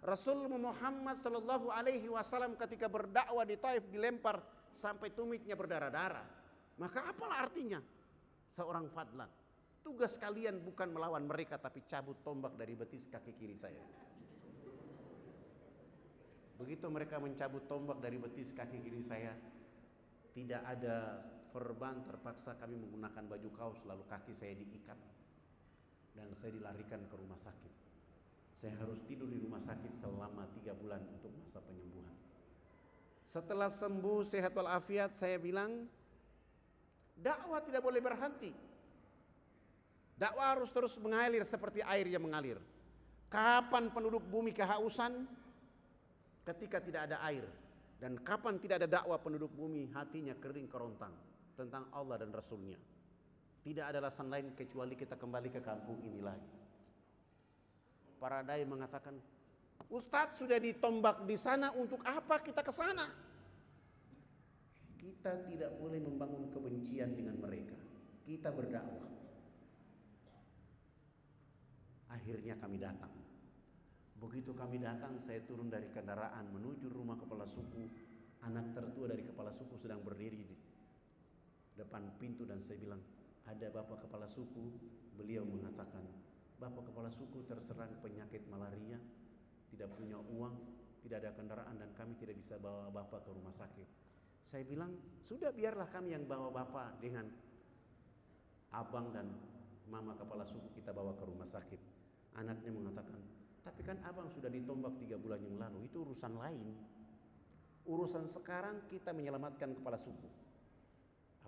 [0.00, 4.38] Rasul Muhammad Shallallahu Alaihi Wasallam ketika berdakwah di Taif dilempar
[4.70, 6.24] sampai tumitnya berdarah-darah.
[6.80, 7.82] Maka apalah artinya
[8.56, 9.28] seorang fadlan?
[9.84, 13.84] Tugas kalian bukan melawan mereka tapi cabut tombak dari betis kaki kiri saya.
[16.56, 19.32] Begitu mereka mencabut tombak dari betis kaki kiri saya,
[20.36, 24.98] tidak ada verban terpaksa kami menggunakan baju kaos lalu kaki saya diikat
[26.14, 27.72] dan saya dilarikan ke rumah sakit.
[28.60, 32.16] Saya harus tidur di rumah sakit selama tiga bulan untuk masa penyembuhan.
[33.24, 35.86] Setelah sembuh sehat walafiat saya bilang
[37.16, 38.52] dakwah tidak boleh berhenti.
[40.20, 42.60] Dakwah harus terus mengalir seperti air yang mengalir.
[43.32, 45.24] Kapan penduduk bumi kehausan?
[46.44, 47.46] Ketika tidak ada air.
[47.96, 51.29] Dan kapan tidak ada dakwah penduduk bumi hatinya kering kerontang
[51.60, 52.80] tentang Allah dan Rasulnya.
[53.60, 56.48] Tidak ada alasan lain kecuali kita kembali ke kampung ini lagi.
[58.16, 59.20] Para dai mengatakan,
[59.92, 63.04] Ustadz sudah ditombak di sana untuk apa kita ke sana?
[64.96, 67.76] Kita tidak boleh membangun kebencian dengan mereka.
[68.24, 69.08] Kita berdakwah.
[72.12, 73.12] Akhirnya kami datang.
[74.20, 77.88] Begitu kami datang, saya turun dari kendaraan menuju rumah kepala suku.
[78.44, 80.56] Anak tertua dari kepala suku sedang berdiri di
[81.80, 83.00] depan pintu dan saya bilang,
[83.48, 84.70] ada bapak kepala suku.
[85.16, 86.04] Beliau mengatakan,
[86.60, 88.96] bapak kepala suku terserang penyakit malaria,
[89.72, 90.54] tidak punya uang,
[91.04, 93.88] tidak ada kendaraan dan kami tidak bisa bawa bapak ke rumah sakit.
[94.44, 97.28] Saya bilang, sudah biarlah kami yang bawa bapak dengan
[98.72, 99.28] abang dan
[99.90, 101.80] mama kepala suku kita bawa ke rumah sakit.
[102.38, 103.20] Anaknya mengatakan,
[103.60, 106.68] tapi kan abang sudah ditombak tiga bulan yang lalu, itu urusan lain.
[107.84, 110.39] Urusan sekarang kita menyelamatkan kepala suku.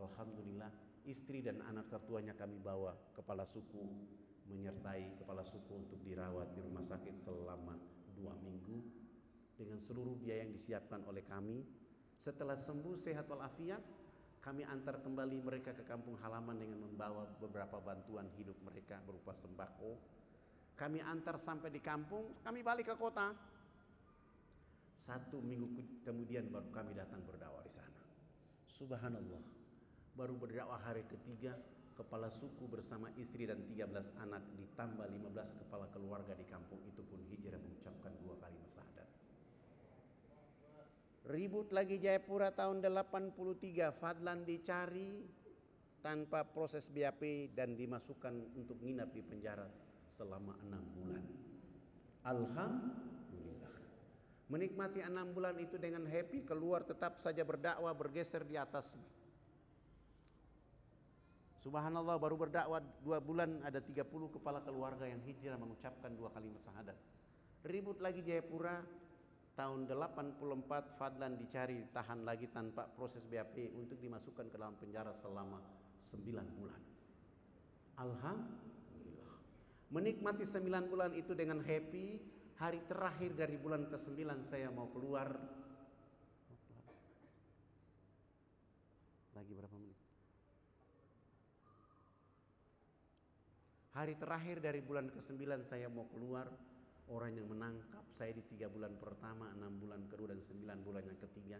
[0.00, 0.72] Alhamdulillah,
[1.04, 3.82] istri dan anak tertuanya kami bawa kepala suku
[4.52, 7.78] menyertai kepala suku untuk dirawat di rumah sakit selama
[8.12, 8.82] dua minggu
[9.56, 11.62] dengan seluruh biaya yang disiapkan oleh kami.
[12.22, 13.82] Setelah sembuh sehat walafiat,
[14.42, 19.98] kami antar kembali mereka ke kampung halaman dengan membawa beberapa bantuan hidup mereka berupa sembako,
[20.74, 23.30] kami antar sampai di kampung, kami balik ke kota.
[24.98, 28.02] Satu minggu kemudian baru kami datang berdakwah di sana.
[28.70, 29.61] Subhanallah.
[30.12, 31.56] Baru berdakwah hari ketiga,
[31.96, 33.88] kepala suku bersama istri dan 13
[34.20, 39.08] anak ditambah 15 kepala keluarga di kampung itu pun hijrah mengucapkan dua kali syahadat.
[41.32, 45.24] Ribut lagi Jayapura tahun 83, Fadlan dicari
[46.02, 49.70] tanpa proses BAP dan dimasukkan untuk nginap di penjara
[50.18, 51.24] selama enam bulan.
[52.26, 53.74] Alhamdulillah.
[54.50, 58.98] Menikmati enam bulan itu dengan happy, keluar tetap saja berdakwah, bergeser di atas.
[61.62, 64.02] Subhanallah baru berdakwah dua bulan ada 30
[64.34, 66.98] kepala keluarga yang hijrah mengucapkan dua kalimat syahadat.
[67.62, 68.82] Ribut lagi Jayapura
[69.54, 75.62] tahun 84 Fadlan dicari tahan lagi tanpa proses BAP untuk dimasukkan ke dalam penjara selama
[76.02, 76.80] 9 bulan.
[77.94, 79.38] Alhamdulillah
[79.94, 82.18] menikmati sembilan bulan itu dengan happy
[82.58, 85.28] hari terakhir dari bulan ke sembilan saya mau keluar
[89.36, 89.98] lagi berapa menit
[93.92, 96.48] hari terakhir dari bulan ke sembilan saya mau keluar
[97.12, 101.18] orang yang menangkap saya di tiga bulan pertama enam bulan kedua dan sembilan bulan yang
[101.28, 101.58] ketiga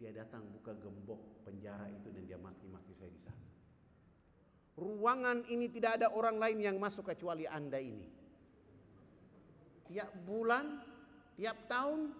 [0.00, 3.48] dia datang buka gembok penjara itu dan dia maki-maki saya di sana
[4.78, 8.06] Ruangan ini tidak ada orang lain yang masuk kecuali Anda ini.
[9.90, 10.78] Tiap bulan,
[11.34, 12.14] tiap tahun,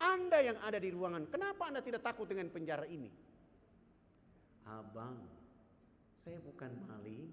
[0.00, 1.28] Anda yang ada di ruangan.
[1.28, 3.12] Kenapa Anda tidak takut dengan penjara ini?
[4.64, 5.20] Abang,
[6.24, 7.28] saya bukan maling,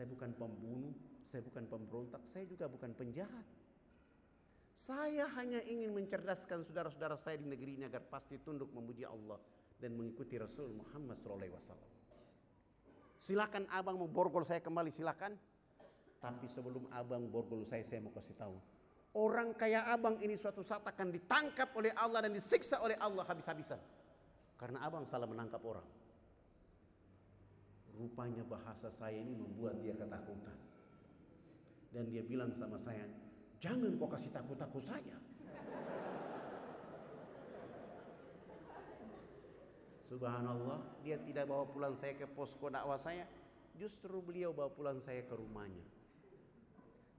[0.00, 0.96] saya bukan pembunuh,
[1.28, 3.44] saya bukan pemberontak, saya juga bukan penjahat.
[4.72, 9.36] Saya hanya ingin mencerdaskan saudara-saudara saya di negeri ini agar pasti tunduk memuji Allah
[9.76, 11.76] dan mengikuti Rasul Muhammad SAW.
[13.20, 15.36] Silakan abang mau borgol saya kembali silakan.
[16.16, 18.56] Tapi sebelum abang borgol saya, saya mau kasih tahu.
[19.20, 23.76] Orang kaya abang ini suatu saat akan ditangkap oleh Allah dan disiksa oleh Allah habis-habisan.
[24.56, 25.84] Karena abang salah menangkap orang.
[28.00, 30.56] Rupanya bahasa saya ini membuat dia ketakutan.
[31.92, 33.04] Dan dia bilang sama saya,
[33.60, 35.20] jangan kau kasih takut-takut saya.
[40.08, 43.28] Subhanallah, dia tidak bawa pulang saya ke posko dakwah saya,
[43.76, 45.84] justru beliau bawa pulang saya ke rumahnya.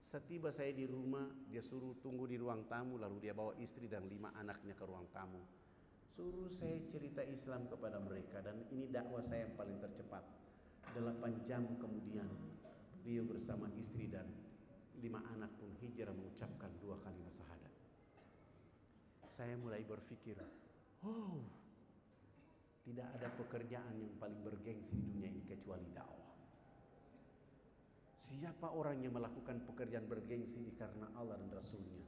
[0.04, 4.10] Setiba saya di rumah, dia suruh tunggu di ruang tamu, lalu dia bawa istri dan
[4.12, 5.40] lima anaknya ke ruang tamu.
[6.12, 10.28] Suruh saya cerita Islam kepada mereka dan ini dakwah saya yang paling tercepat.
[10.92, 12.28] Delapan jam kemudian,
[13.06, 14.28] beliau bersama istri dan
[15.02, 17.74] lima anak pun hijrah mengucapkan dua kalimat syahadat.
[19.32, 20.38] Saya mulai berpikir,
[21.02, 21.42] oh
[22.82, 26.34] tidak ada pekerjaan yang paling bergengsi di dunia ini kecuali dakwah.
[28.18, 32.02] Siapa orang yang melakukan pekerjaan bergengsi karena Allah dan Rasulnya?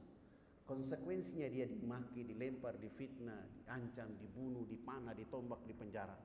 [0.64, 6.16] Konsekuensinya dia dimaki, dilempar, difitnah, diancam, dibunuh, dipanah, ditombak, di penjara.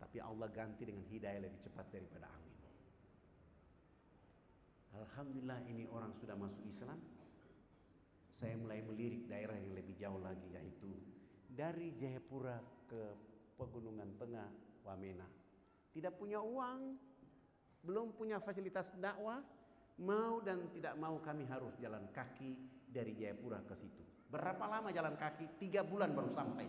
[0.00, 2.56] Tapi Allah ganti dengan hidayah lebih cepat daripada angin.
[4.96, 6.98] Alhamdulillah ini orang sudah masuk Islam.
[8.40, 10.90] Saya mulai melirik daerah yang lebih jauh lagi yaitu
[11.52, 12.56] dari Jayapura
[12.88, 13.02] ke
[13.60, 14.48] Pegunungan Tengah
[14.88, 15.28] Wamena.
[15.92, 16.96] Tidak punya uang,
[17.84, 19.44] belum punya fasilitas dakwah,
[20.00, 22.56] mau dan tidak mau kami harus jalan kaki
[22.88, 24.00] dari Jayapura ke situ.
[24.30, 25.60] Berapa lama jalan kaki?
[25.60, 26.66] Tiga bulan baru sampai.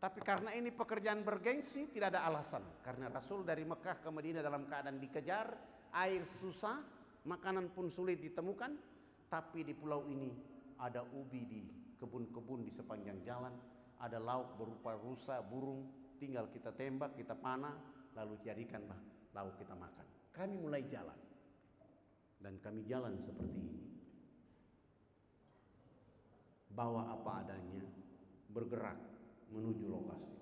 [0.00, 2.64] Tapi karena ini pekerjaan bergengsi tidak ada alasan.
[2.80, 5.52] Karena Rasul dari Mekah ke Madinah dalam keadaan dikejar,
[5.92, 6.80] air susah,
[7.28, 8.72] makanan pun sulit ditemukan.
[9.28, 10.32] Tapi di pulau ini
[10.80, 11.62] ada ubi di
[12.00, 13.52] kebun-kebun di sepanjang jalan.
[14.00, 16.16] Ada lauk berupa rusa, burung.
[16.16, 17.76] Tinggal kita tembak, kita panah,
[18.16, 18.80] lalu jadikan
[19.36, 20.32] lauk kita makan.
[20.32, 21.16] Kami mulai jalan.
[22.40, 23.84] Dan kami jalan seperti ini.
[26.72, 27.84] Bawa apa adanya,
[28.48, 29.10] bergerak
[29.50, 30.34] menuju lokasi.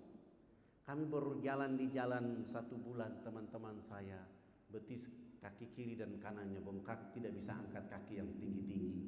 [0.89, 4.25] Kami berjalan di jalan satu bulan teman-teman saya
[4.73, 5.05] betis
[5.37, 9.05] kaki kiri dan kanannya bengkak tidak bisa angkat kaki yang tinggi-tinggi.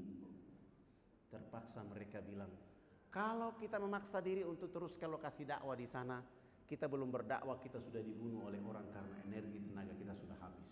[1.33, 2.53] Terpaksa mereka bilang,
[3.09, 6.21] kalau kita memaksa diri untuk terus ke lokasi dakwah di sana,
[6.69, 10.69] kita belum berdakwah, kita sudah dibunuh oleh orang karena energi tenaga kita sudah habis.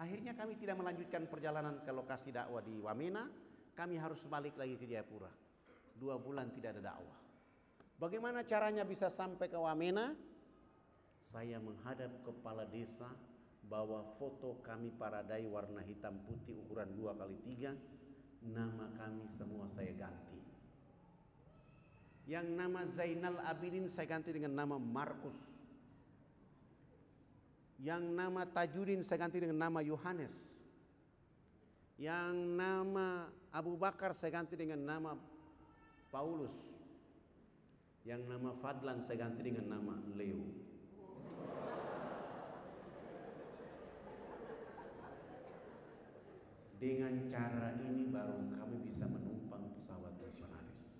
[0.00, 3.28] Akhirnya kami tidak melanjutkan perjalanan ke lokasi dakwah di Wamena,
[3.76, 5.43] kami harus balik lagi ke Jayapura
[5.98, 7.18] dua bulan tidak ada dakwah.
[7.98, 10.12] Bagaimana caranya bisa sampai ke Wamena?
[11.24, 13.10] Saya menghadap kepala desa,
[13.64, 17.72] bawa foto kami para dai warna hitam putih ukuran dua kali tiga,
[18.44, 20.38] nama kami semua saya ganti.
[22.24, 25.36] Yang nama Zainal Abidin saya ganti dengan nama Markus.
[27.80, 30.32] Yang nama Tajudin saya ganti dengan nama Yohanes.
[32.00, 35.12] Yang nama Abu Bakar saya ganti dengan nama
[36.14, 36.70] Paulus
[38.06, 40.46] yang nama Fadlan saya ganti dengan nama Leo.
[46.78, 50.94] Dengan cara ini baru kami bisa menumpang pesawat misionaris.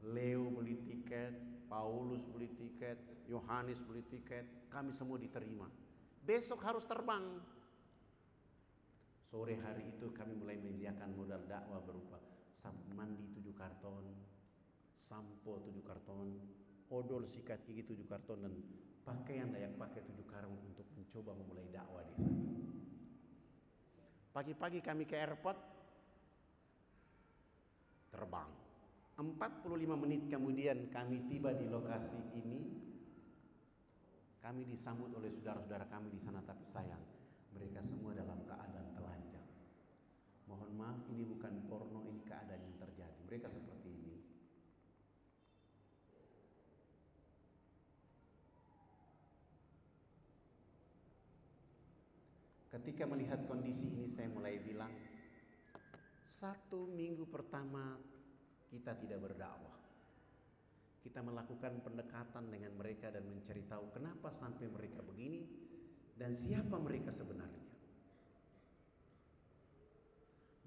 [0.00, 1.36] Leo beli tiket,
[1.68, 2.96] Paulus beli tiket,
[3.28, 5.68] Yohanes beli tiket, kami semua diterima.
[6.24, 7.36] Besok harus terbang.
[9.28, 12.30] Sore hari itu kami mulai menyediakan modal dakwah berupa
[12.60, 14.04] sabun mandi tujuh karton,
[15.00, 16.36] sampo tujuh karton,
[16.92, 18.54] odol sikat gigi tujuh karton dan
[19.02, 22.40] pakaian layak pakai tujuh karton untuk mencoba memulai dakwah di sana.
[24.30, 25.58] Pagi-pagi kami ke airport
[28.14, 28.50] terbang.
[29.20, 29.68] 45
[30.00, 32.60] menit kemudian kami tiba di lokasi ini.
[34.40, 37.02] Kami disambut oleh saudara-saudara kami di sana tapi sayang
[37.52, 39.48] mereka semua dalam keadaan telanjang.
[40.48, 43.19] Mohon maaf ini bukan porno, ini keadaan yang terjadi.
[43.30, 44.18] Mereka seperti ini.
[52.74, 54.90] Ketika melihat kondisi ini saya mulai bilang,
[56.26, 58.02] satu minggu pertama
[58.66, 59.78] kita tidak berdakwah.
[60.98, 65.46] Kita melakukan pendekatan dengan mereka dan mencari tahu kenapa sampai mereka begini
[66.18, 67.69] dan siapa mereka sebenarnya.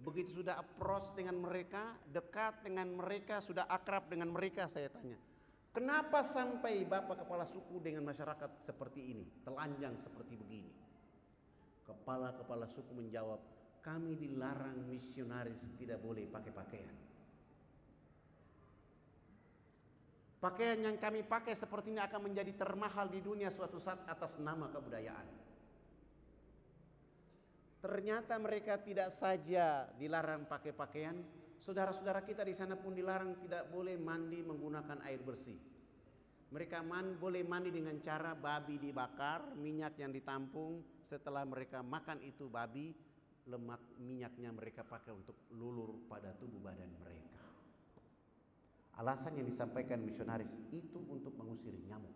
[0.04, 5.16] Begitu sudah approach dengan mereka, dekat dengan mereka, sudah akrab dengan mereka, saya tanya.
[5.74, 10.70] Kenapa sampai Bapak Kepala Suku dengan masyarakat seperti ini, telanjang seperti begini?
[11.84, 13.40] Kepala-kepala suku menjawab,
[13.84, 16.96] kami dilarang misionaris tidak boleh pakai pakaian.
[20.40, 24.68] Pakaian yang kami pakai seperti ini akan menjadi termahal di dunia suatu saat atas nama
[24.72, 25.43] kebudayaan.
[27.84, 31.20] Ternyata mereka tidak saja dilarang pakai pakaian,
[31.60, 35.60] saudara-saudara kita di sana pun dilarang tidak boleh mandi menggunakan air bersih.
[36.48, 40.80] Mereka man, boleh mandi dengan cara babi dibakar, minyak yang ditampung,
[41.12, 42.96] setelah mereka makan itu babi,
[43.52, 47.44] lemak minyaknya mereka pakai untuk lulur pada tubuh badan mereka.
[48.96, 52.16] Alasan yang disampaikan misionaris itu untuk mengusir nyamuk.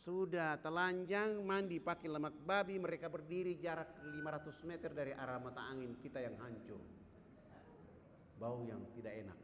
[0.00, 5.92] Sudah telanjang mandi pakai lemak babi mereka berdiri jarak 500 meter dari arah mata angin
[6.00, 6.80] kita yang hancur.
[8.40, 9.38] Bau yang tidak enak.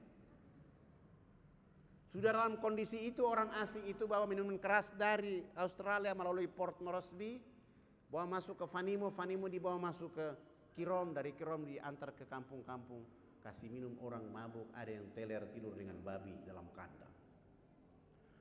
[2.09, 7.37] Sudah dalam kondisi itu orang asing itu bawa minuman keras dari Australia melalui Port Moresby.
[8.09, 10.27] Bawa masuk ke Fanimo, Fanimo dibawa masuk ke
[10.73, 13.05] Kirom, dari Kirom diantar ke kampung-kampung.
[13.45, 17.16] Kasih minum orang mabuk, ada yang teler tidur dengan babi dalam kandang.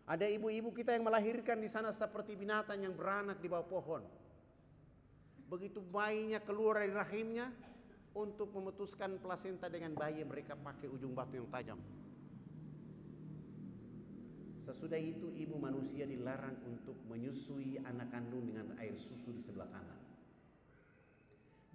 [0.05, 4.03] Ada ibu-ibu kita yang melahirkan di sana seperti binatang yang beranak di bawah pohon.
[5.49, 7.49] Begitu bayinya keluar dari rahimnya,
[8.15, 11.79] untuk memutuskan plasenta dengan bayi mereka pakai ujung batu yang tajam.
[14.63, 19.99] Sesudah itu ibu manusia dilarang untuk menyusui anak kandung dengan air susu di sebelah kanan.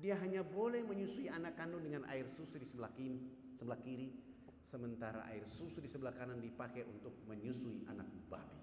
[0.01, 3.21] Dia hanya boleh menyusui anak kandung dengan air susu di sebelah kiri,
[3.61, 4.11] sebelah kiri,
[4.71, 8.63] sementara air susu di sebelah kanan dipakai untuk menyusui anak babi.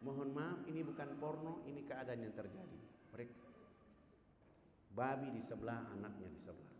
[0.00, 2.80] Mohon maaf, ini bukan porno, ini keadaan yang terjadi.
[3.12, 3.36] Mereka
[4.96, 6.72] babi di sebelah, anaknya di sebelah.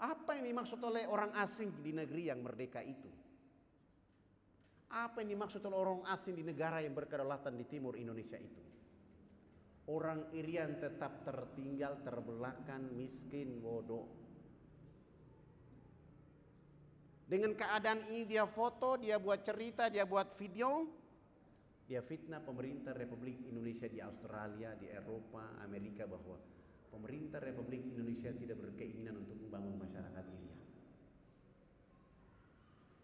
[0.00, 3.10] Apa yang dimaksud oleh orang asing di negeri yang merdeka itu?
[4.90, 8.69] Apa yang dimaksud oleh orang asing di negara yang berkedaulatan di timur Indonesia itu?
[9.90, 14.06] Orang Irian tetap tertinggal, terbelakang, miskin, bodoh.
[17.26, 20.86] Dengan keadaan ini dia foto, dia buat cerita, dia buat video,
[21.90, 26.38] dia fitnah pemerintah Republik Indonesia di Australia, di Eropa, Amerika bahwa
[26.90, 30.49] pemerintah Republik Indonesia tidak berkeinginan untuk membangun masyarakat Irian.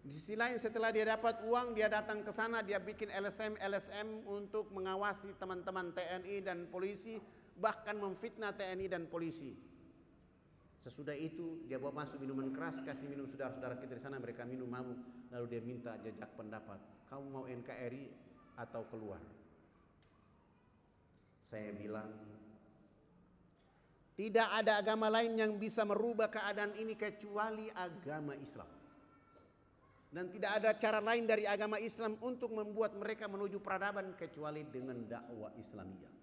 [0.06, 4.22] Di sisi lain setelah dia dapat uang dia datang ke sana dia bikin LSM LSM
[4.30, 7.18] untuk mengawasi teman-teman TNI dan polisi
[7.58, 9.58] bahkan memfitnah TNI dan polisi.
[10.78, 14.70] Sesudah itu dia bawa masuk minuman keras kasih minum saudara-saudara kita di sana mereka minum
[14.70, 14.94] mabuk
[15.34, 16.78] lalu dia minta jejak pendapat
[17.10, 18.06] kamu mau NKRI
[18.62, 19.18] atau keluar.
[21.50, 22.14] Saya bilang
[24.14, 28.75] tidak ada agama lain yang bisa merubah keadaan ini kecuali agama Islam.
[30.16, 34.96] Dan tidak ada cara lain dari agama Islam untuk membuat mereka menuju peradaban kecuali dengan
[35.04, 36.14] dakwah Islamiyah.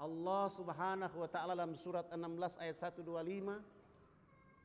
[0.00, 3.60] Allah Subhanahu wa taala dalam surat 16 ayat 125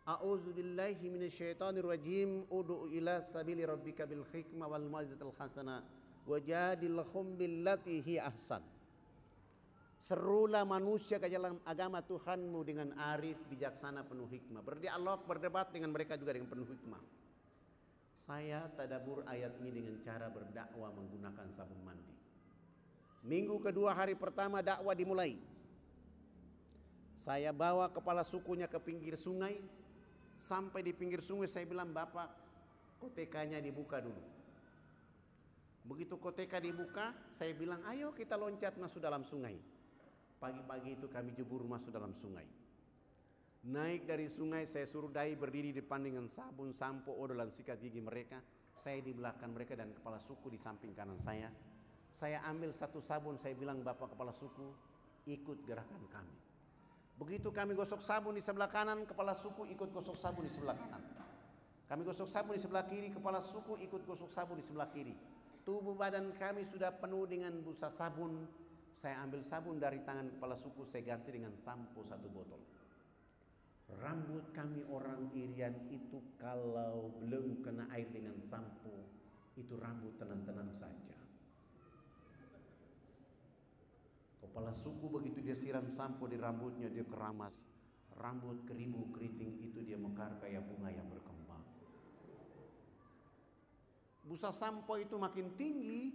[0.08, 5.84] A'udzu billahi minasyaitonir rajim ud'u ila sabili rabbika bil hikmah wal mau'izatil hasanah
[6.24, 8.64] wajadilhum billati hi ahsan.
[10.00, 14.64] Serulah manusia ke dalam agama Tuhanmu dengan arif, bijaksana, penuh hikmah.
[14.64, 17.20] Berdialog, berdebat dengan mereka juga dengan penuh hikmah.
[18.30, 22.14] Saya tadabur ayat ini dengan cara berdakwah menggunakan sabun mandi.
[23.26, 25.34] Minggu kedua hari pertama dakwah dimulai.
[27.18, 29.58] Saya bawa kepala sukunya ke pinggir sungai.
[30.38, 32.30] Sampai di pinggir sungai saya bilang bapak
[33.02, 34.22] kotekanya dibuka dulu.
[35.90, 39.58] Begitu koteka dibuka saya bilang ayo kita loncat masuk dalam sungai.
[40.38, 42.46] Pagi-pagi itu kami jebur masuk dalam sungai.
[43.60, 47.76] Naik dari sungai saya suruh dai berdiri di depan dengan sabun, sampo, odol dan sikat
[47.84, 48.40] gigi mereka.
[48.80, 51.52] Saya di belakang mereka dan kepala suku di samping kanan saya.
[52.08, 54.64] Saya ambil satu sabun, saya bilang bapak kepala suku
[55.28, 56.36] ikut gerakan kami.
[57.20, 61.04] Begitu kami gosok sabun di sebelah kanan, kepala suku ikut gosok sabun di sebelah kanan.
[61.92, 65.12] Kami gosok sabun di sebelah kiri, kepala suku ikut gosok sabun di sebelah kiri.
[65.68, 68.48] Tubuh badan kami sudah penuh dengan busa sabun.
[68.96, 72.79] Saya ambil sabun dari tangan kepala suku, saya ganti dengan sampo satu botol.
[73.98, 79.10] Rambut kami orang Irian itu kalau belum kena air dengan sampo,
[79.58, 81.18] itu rambut tenang-tenang saja.
[84.40, 87.54] Kepala suku begitu dia siram sampo di rambutnya dia keramas.
[88.20, 91.64] Rambut keribu keriting itu dia mekar kayak bunga yang berkembang.
[94.28, 96.14] Busa sampo itu makin tinggi.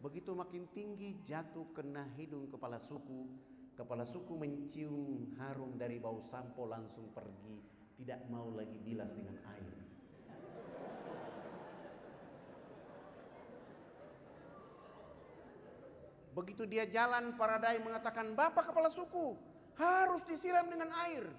[0.00, 3.28] Begitu makin tinggi jatuh kena hidung kepala suku.
[3.80, 7.64] Kepala suku mencium harum dari bau sampo langsung pergi.
[7.96, 9.72] Tidak mau lagi bilas dengan air.
[16.36, 19.40] Begitu dia jalan, para dai mengatakan, Bapak kepala suku,
[19.80, 21.32] harus disiram dengan air.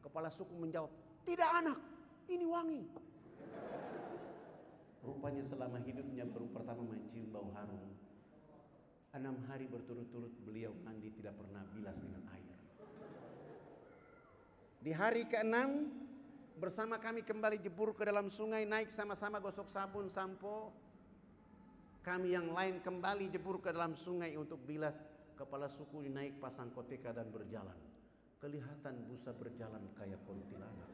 [0.00, 0.88] Kepala suku menjawab,
[1.28, 1.76] tidak anak,
[2.32, 2.88] ini wangi.
[5.04, 7.95] Rupanya selama hidupnya baru pertama mencium bau harum.
[9.16, 12.52] Enam hari berturut-turut beliau mandi tidak pernah bilas dengan air.
[14.84, 15.88] Di hari keenam
[16.60, 20.68] bersama kami kembali jebur ke dalam sungai naik sama-sama gosok sabun sampo
[22.04, 24.94] kami yang lain kembali jebur ke dalam sungai untuk bilas
[25.32, 27.74] kepala suku naik pasang koteka dan berjalan.
[28.36, 30.92] Kelihatan busa berjalan kayak kuntilanak.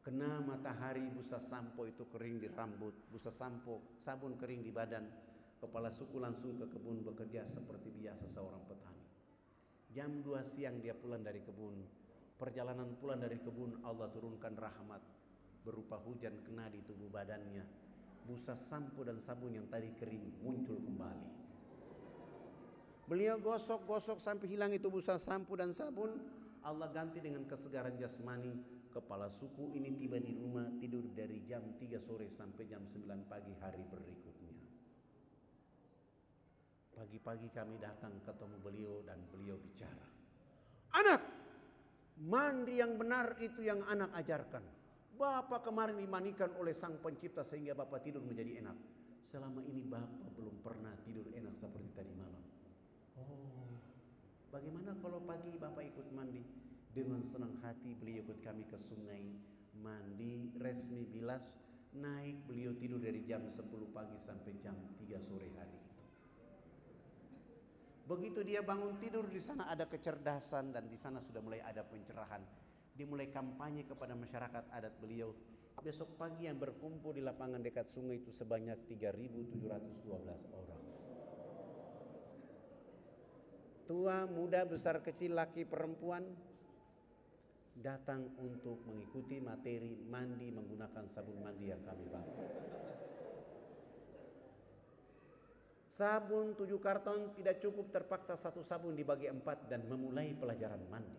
[0.00, 5.31] Kena matahari busa sampo itu kering di rambut, busa sampo, sabun kering di badan.
[5.62, 9.06] Kepala suku langsung ke kebun bekerja seperti biasa seorang petani.
[9.94, 11.78] Jam 2 siang dia pulang dari kebun.
[12.34, 14.98] Perjalanan pulang dari kebun Allah turunkan rahmat
[15.62, 17.62] berupa hujan kena di tubuh badannya
[18.26, 21.30] busa sampo dan sabun yang tadi kering muncul kembali.
[23.10, 26.22] Beliau gosok-gosok sampai hilang itu busa sampo dan sabun.
[26.62, 28.54] Allah ganti dengan kesegaran jasmani.
[28.92, 33.54] Kepala suku ini tiba di rumah tidur dari jam 3 sore sampai jam 9 pagi
[33.58, 34.41] hari berikutnya.
[36.92, 40.06] Pagi kami datang ketemu beliau dan beliau bicara.
[40.92, 41.20] Anak,
[42.20, 44.60] mandi yang benar itu yang anak ajarkan.
[45.16, 48.76] Bapak kemarin dimandikan oleh sang pencipta sehingga Bapak tidur menjadi enak.
[49.32, 52.44] Selama ini Bapak belum pernah tidur enak seperti tadi malam.
[53.16, 53.76] Oh,
[54.52, 56.42] bagaimana kalau pagi Bapak ikut mandi?
[56.92, 59.24] Dengan senang hati beliau ikut kami ke sungai,
[59.80, 61.56] mandi, resmi bilas,
[61.96, 63.64] naik beliau tidur dari jam 10
[63.96, 65.81] pagi sampai jam 3 sore hari.
[68.02, 72.42] Begitu dia bangun tidur di sana ada kecerdasan dan di sana sudah mulai ada pencerahan.
[72.92, 75.30] Dimulai kampanye kepada masyarakat adat beliau.
[75.80, 80.82] Besok pagi yang berkumpul di lapangan dekat sungai itu sebanyak 3.712 orang.
[83.88, 86.22] Tua, muda, besar, kecil, laki, perempuan
[87.82, 92.36] datang untuk mengikuti materi mandi menggunakan sabun mandi yang kami bawa.
[96.02, 101.14] Sabun tujuh karton tidak cukup terpaksa satu sabun dibagi empat dan memulai pelajaran mandi.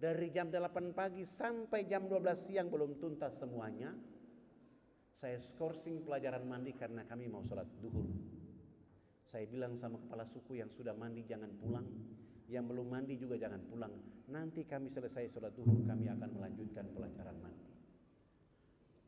[0.00, 3.92] Dari jam 8 pagi sampai jam 12 siang belum tuntas semuanya.
[5.20, 8.08] Saya skorsing pelajaran mandi karena kami mau sholat duhur.
[9.28, 11.84] Saya bilang sama kepala suku yang sudah mandi jangan pulang.
[12.48, 13.92] Yang belum mandi juga jangan pulang.
[14.32, 17.68] Nanti kami selesai sholat duhur kami akan melanjutkan pelajaran mandi.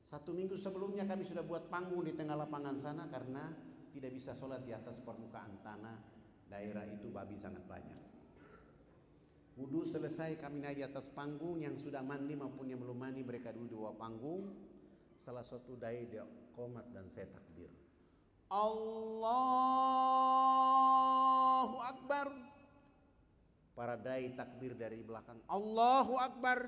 [0.05, 4.67] Satu minggu sebelumnya kami sudah buat panggung di tengah lapangan sana karena tidak bisa sholat
[4.67, 5.95] di atas permukaan tanah
[6.51, 7.95] daerah itu babi sangat banyak.
[9.55, 13.55] Wudhu selesai kami naik di atas panggung yang sudah mandi maupun yang belum mandi mereka
[13.55, 14.51] duduk di bawah panggung.
[15.23, 16.27] Salah satu dai dia
[16.59, 17.71] komat dan saya takbir.
[18.51, 18.99] Allahu
[21.79, 22.35] Akbar.
[23.79, 25.39] Para dai takbir dari belakang.
[25.47, 26.67] Allahu Akbar.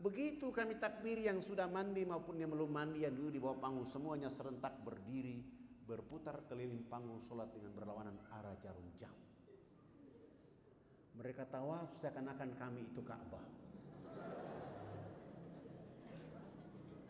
[0.00, 3.84] Begitu kami takbir yang sudah mandi maupun yang belum mandi yang duduk di bawah panggung
[3.84, 5.59] semuanya serentak berdiri
[5.90, 9.10] berputar keliling panggung sholat dengan berlawanan arah jarum jam.
[11.18, 13.42] Mereka tawaf seakan-akan kami itu Ka'bah.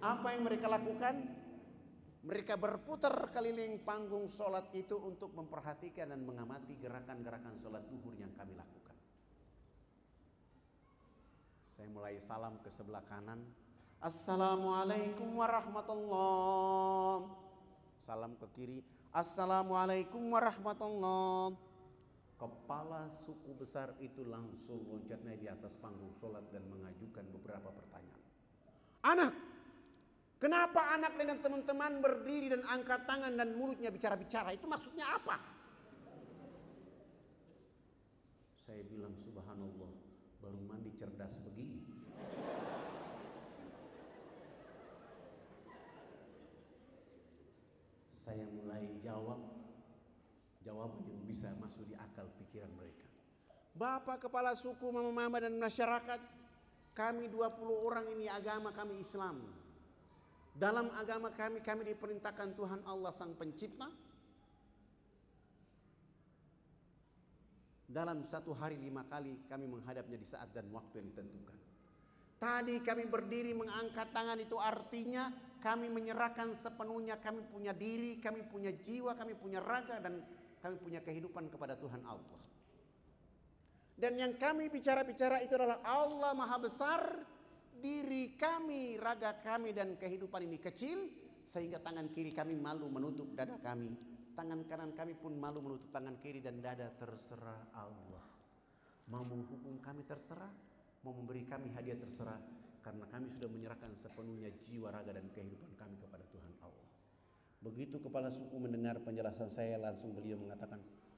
[0.00, 1.28] Apa yang mereka lakukan?
[2.24, 8.56] Mereka berputar keliling panggung sholat itu untuk memperhatikan dan mengamati gerakan-gerakan sholat duhur yang kami
[8.56, 8.96] lakukan.
[11.68, 13.44] Saya mulai salam ke sebelah kanan.
[14.00, 17.49] Assalamualaikum warahmatullahi
[18.10, 18.78] salam ke kiri.
[19.14, 21.54] Assalamualaikum warahmatullah.
[22.34, 28.22] Kepala suku besar itu langsung loncat naik di atas panggung sholat dan mengajukan beberapa pertanyaan.
[29.06, 29.32] Anak,
[30.42, 34.58] kenapa anak dengan teman-teman berdiri dan angkat tangan dan mulutnya bicara-bicara?
[34.58, 35.38] Itu maksudnya apa?
[38.66, 39.92] Saya bilang subhanallah,
[40.42, 42.00] baru mandi cerdas begini.
[48.30, 49.42] saya mulai jawab
[50.62, 53.10] jawaban yang bisa masuk di akal pikiran mereka.
[53.80, 56.20] Bapak kepala suku mama-mama dan masyarakat,
[56.92, 59.40] kami 20 orang ini agama kami Islam.
[60.52, 63.88] Dalam agama kami, kami diperintahkan Tuhan Allah Sang Pencipta.
[67.88, 71.58] Dalam satu hari lima kali kami menghadapnya di saat dan waktu yang ditentukan.
[72.36, 75.32] Tadi kami berdiri mengangkat tangan itu artinya
[75.64, 80.20] kami menyerahkan sepenuhnya kami punya diri, kami punya jiwa, kami punya raga dan
[80.60, 82.40] kami punya kehidupan kepada Tuhan Allah.
[84.00, 87.20] Dan yang kami bicara-bicara itu adalah Allah Maha Besar,
[87.80, 91.04] diri kami, raga kami dan kehidupan ini kecil
[91.44, 93.92] sehingga tangan kiri kami malu menutup dada kami.
[94.32, 98.24] Tangan kanan kami pun malu menutup tangan kiri dan dada terserah Allah.
[99.12, 100.48] Mau menghukum kami terserah,
[101.04, 102.40] mau memberi kami hadiah terserah
[102.80, 106.88] karena kami sudah menyerahkan sepenuhnya jiwa, raga dan kehidupan kami kepada Tuhan Allah.
[107.60, 111.09] Begitu kepala suku mendengar penjelasan saya langsung beliau mengatakan, "Oh, ini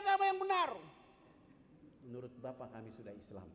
[0.00, 0.70] agama yang benar."
[2.08, 3.46] Menurut Bapak kami sudah Islam.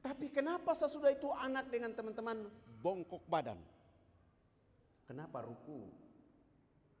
[0.00, 2.48] Tapi kenapa sesudah itu anak dengan teman-teman
[2.80, 3.60] bongkok badan?
[5.04, 5.90] Kenapa ruku?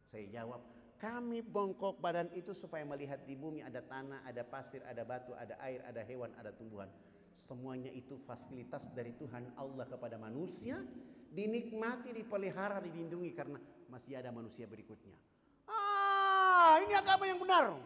[0.08, 0.60] Saya jawab,
[0.98, 5.54] kami bongkok badan itu supaya melihat di bumi ada tanah, ada pasir, ada batu, ada
[5.62, 6.90] air, ada hewan, ada tumbuhan.
[7.38, 10.82] Semuanya itu fasilitas dari Tuhan Allah kepada manusia.
[11.28, 15.14] Dinikmati, dipelihara, dilindungi karena masih ada manusia berikutnya.
[15.70, 17.78] Ah, ini agama yang benar.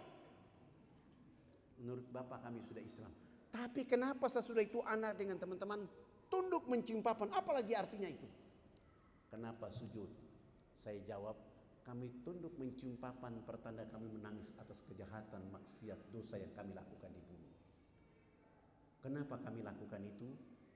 [1.82, 3.10] Menurut Bapak kami sudah Islam.
[3.50, 5.84] Tapi kenapa sesudah itu anak dengan teman-teman
[6.30, 7.28] tunduk mencium papan?
[7.34, 8.24] Apalagi artinya itu?
[9.28, 10.08] Kenapa sujud?
[10.72, 11.36] Saya jawab,
[11.82, 17.20] kami tunduk mencium papan pertanda kami menangis atas kejahatan, maksiat, dosa yang kami lakukan di
[17.26, 17.50] bumi.
[19.02, 20.30] Kenapa kami lakukan itu?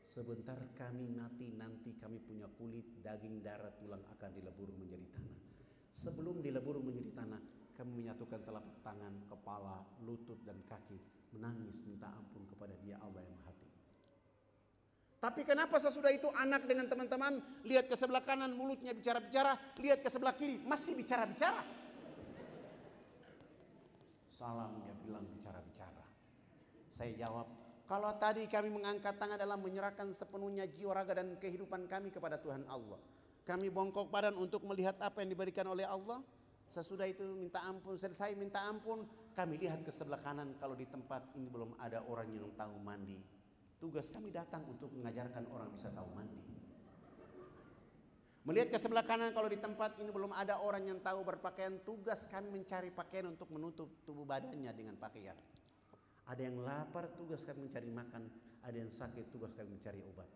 [0.06, 5.38] Sebentar kami mati nanti kami punya kulit, daging, darah, tulang akan dilebur menjadi tanah.
[5.94, 7.42] Sebelum dilebur menjadi tanah,
[7.76, 10.96] Kami menyatukan telapak tangan, kepala, lutut dan kaki,
[11.36, 13.80] menangis minta ampun kepada Dia Allah yang Maha Tinggi.
[15.20, 17.36] Tapi kenapa sesudah itu anak dengan teman-teman
[17.68, 21.60] lihat ke sebelah kanan mulutnya bicara-bicara, lihat ke sebelah kiri masih bicara-bicara.
[24.32, 26.04] Salam dia bilang bicara-bicara.
[26.96, 27.48] Saya jawab,
[27.84, 32.64] kalau tadi kami mengangkat tangan dalam menyerahkan sepenuhnya jiwa raga dan kehidupan kami kepada Tuhan
[32.72, 32.96] Allah.
[33.46, 36.18] Kami bongkok badan untuk melihat apa yang diberikan oleh Allah.
[36.68, 41.24] Sesudah itu minta ampun, selesai minta ampun, kami lihat ke sebelah kanan kalau di tempat
[41.38, 43.20] ini belum ada orang yang tahu mandi.
[43.76, 46.40] Tugas kami datang untuk mengajarkan orang bisa tahu mandi.
[48.46, 52.30] Melihat ke sebelah kanan kalau di tempat ini belum ada orang yang tahu berpakaian, tugas
[52.30, 55.34] kami mencari pakaian untuk menutup tubuh badannya dengan pakaian.
[56.30, 58.22] Ada yang lapar, tugas kami mencari makan.
[58.62, 60.30] Ada yang sakit, tugas kami mencari obat.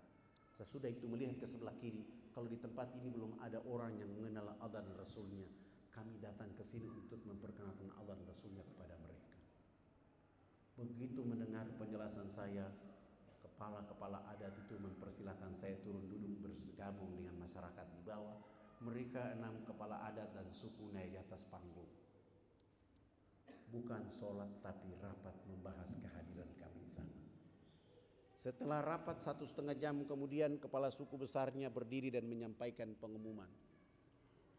[0.58, 2.02] Sesudah itu melihat ke sebelah kiri,
[2.34, 5.46] kalau di tempat ini belum ada orang yang mengenal Allah dan Rasulnya,
[5.90, 9.38] kami datang ke sini untuk memperkenalkan Allah dan Rasulnya kepada mereka.
[10.80, 12.70] Begitu mendengar penjelasan saya,
[13.44, 18.40] kepala-kepala adat itu mempersilahkan saya turun duduk bergabung dengan masyarakat di bawah.
[18.80, 21.92] Mereka enam kepala adat dan suku naik di atas panggung.
[23.68, 27.16] Bukan sholat tapi rapat membahas kehadiran kami di sana.
[28.40, 33.52] Setelah rapat satu setengah jam kemudian kepala suku besarnya berdiri dan menyampaikan pengumuman.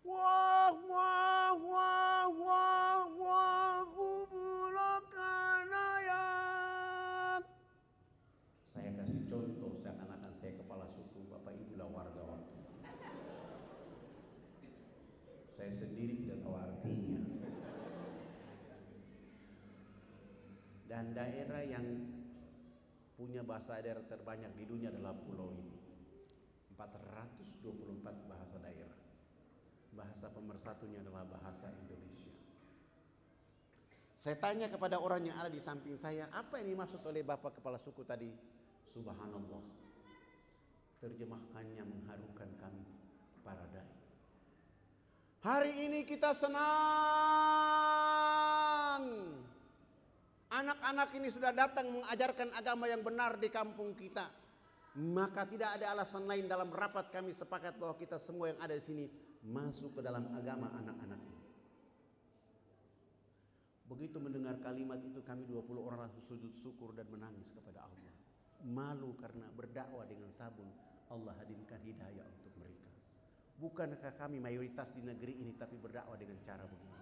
[0.01, 3.85] Wah wah wah wah wah
[6.01, 6.25] ya.
[8.73, 12.57] Saya kasih contoh seakan-akan saya kepala suku Bapak Ibu lah warga waktu.
[15.53, 17.21] Saya sendiri tidak tahu artinya.
[20.89, 21.85] Dan daerah yang
[23.21, 25.77] punya bahasa daerah terbanyak di dunia adalah pulau ini.
[26.73, 28.40] 424 bahasa.
[29.91, 32.31] Bahasa pemersatunya adalah bahasa Indonesia.
[34.15, 37.81] Saya tanya kepada orang yang ada di samping saya, apa yang dimaksud oleh Bapak Kepala
[37.81, 38.29] Suku tadi?
[38.93, 39.63] Subhanallah.
[41.01, 42.85] Terjemahkannya mengharukan kami
[43.41, 43.89] para dai.
[45.41, 46.61] Hari ini kita senang
[50.51, 54.27] Anak-anak ini sudah datang mengajarkan agama yang benar di kampung kita.
[54.99, 58.83] Maka tidak ada alasan lain dalam rapat kami sepakat bahwa kita semua yang ada di
[58.83, 59.07] sini
[59.41, 61.41] masuk ke dalam agama anak-anak ini.
[63.89, 68.15] Begitu mendengar kalimat itu kami 20 orang langsung sujud syukur dan menangis kepada Allah.
[68.61, 70.69] Malu karena berdakwah dengan sabun
[71.09, 72.87] Allah hadirkan hidayah untuk mereka.
[73.59, 77.01] Bukankah kami mayoritas di negeri ini tapi berdakwah dengan cara begini?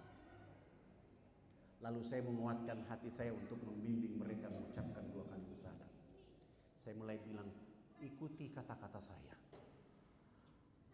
[1.80, 5.90] Lalu saya menguatkan hati saya untuk membimbing mereka mengucapkan dua kali bersyahadat.
[6.84, 7.48] Saya mulai bilang,
[8.04, 9.39] ikuti kata-kata saya.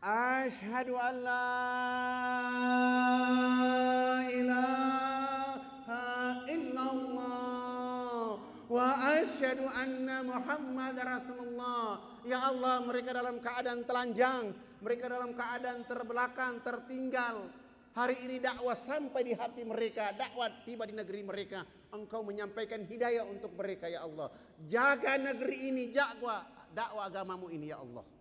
[0.07, 1.51] Ashhadu an la
[4.31, 6.07] ilaha
[6.47, 8.39] illallah
[8.71, 8.87] wa
[9.19, 12.07] asyhadu anna Muhammad Rasulullah.
[12.23, 17.51] Ya Allah, mereka dalam keadaan telanjang, mereka dalam keadaan terbelakang, tertinggal,
[17.97, 21.65] Hari ini dakwah sampai di hati mereka, dakwah tiba di negeri mereka.
[21.91, 24.29] Engkau menyampaikan hidayah untuk mereka ya Allah.
[24.69, 26.45] Jaga negeri ini, jaga
[26.77, 28.16] dakwah agamamu ini ya Allah.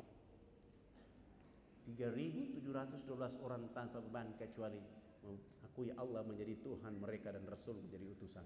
[1.86, 4.82] 3712 orang tanpa beban kecuali
[5.22, 8.46] mengakui Allah menjadi Tuhan mereka dan Rasul menjadi utusan.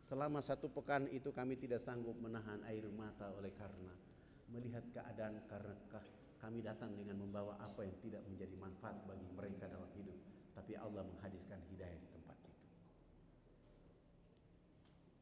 [0.00, 3.94] Selama satu pekan itu kami tidak sanggup menahan air mata oleh karena
[4.50, 5.74] melihat keadaan karena
[6.42, 10.18] kami datang dengan membawa apa yang tidak menjadi manfaat bagi mereka dalam hidup,
[10.56, 12.62] tapi Allah menghadirkan hidayah di tempat itu.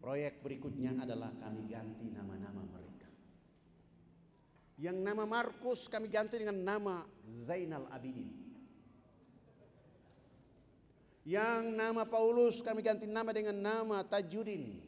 [0.00, 2.87] Proyek berikutnya adalah kami ganti nama-nama mereka.
[4.78, 8.30] Yang nama Markus kami ganti dengan nama Zainal Abidin.
[11.26, 14.80] Yang nama Paulus kami ganti nama dengan nama Tajudin.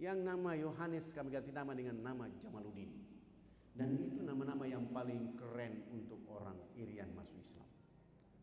[0.00, 2.88] Yang nama Yohanes kami ganti nama dengan nama Jamaluddin.
[3.76, 7.68] Dan itu nama-nama yang paling keren untuk orang Irian masuk Islam.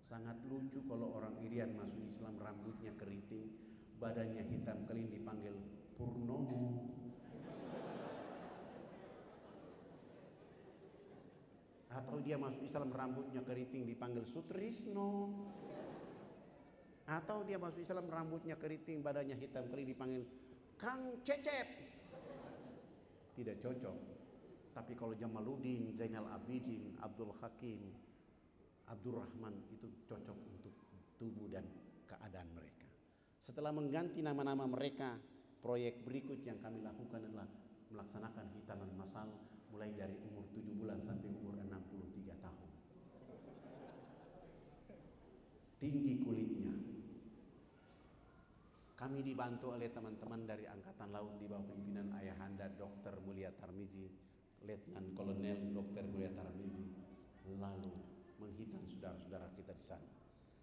[0.06, 3.50] Sangat lucu kalau orang Irian masuk Islam rambutnya keriting,
[3.98, 5.58] badannya hitam keling dipanggil
[5.98, 6.93] Purnomo.
[11.94, 15.30] Atau dia masuk Islam rambutnya keriting dipanggil Sutrisno.
[17.06, 20.24] Atau dia masuk Islam rambutnya keriting badannya hitam keling dipanggil
[20.82, 21.68] Kang Cecep.
[23.38, 23.98] Tidak cocok.
[24.74, 27.94] Tapi kalau Jamaluddin, Zainal Abidin, Abdul Hakim,
[28.90, 30.74] Abdurrahman itu cocok untuk
[31.22, 31.64] tubuh dan
[32.10, 32.90] keadaan mereka.
[33.38, 35.14] Setelah mengganti nama-nama mereka,
[35.62, 37.48] proyek berikut yang kami lakukan adalah
[37.94, 39.30] melaksanakan hitaman masal
[39.70, 42.70] mulai dari umur 7 bulan sampai umur 63 tahun.
[45.84, 46.72] Tinggi kulitnya.
[48.96, 53.20] Kami dibantu oleh teman-teman dari Angkatan Laut di bawah pimpinan Ayahanda Dr.
[53.28, 54.08] Mulia Tarmizi,
[54.64, 56.08] Letnan Kolonel Dr.
[56.08, 56.88] Mulia Tarmizi,
[57.60, 57.92] lalu
[58.40, 60.08] menghitan saudara-saudara kita di sana.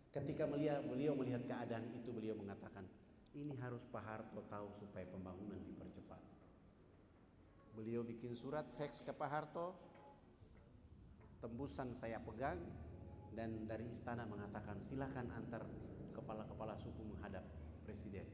[0.08, 2.88] Ketika melihat, beliau melihat keadaan itu, beliau mengatakan,
[3.36, 6.18] ini harus Pak Harto tahu supaya pembangunan dipercepat.
[7.76, 9.76] Beliau bikin surat fax ke Pak Harto,
[11.44, 12.56] tembusan saya pegang,
[13.34, 15.62] dan dari istana mengatakan silakan antar
[16.14, 17.46] kepala-kepala suku menghadap
[17.86, 18.26] presiden.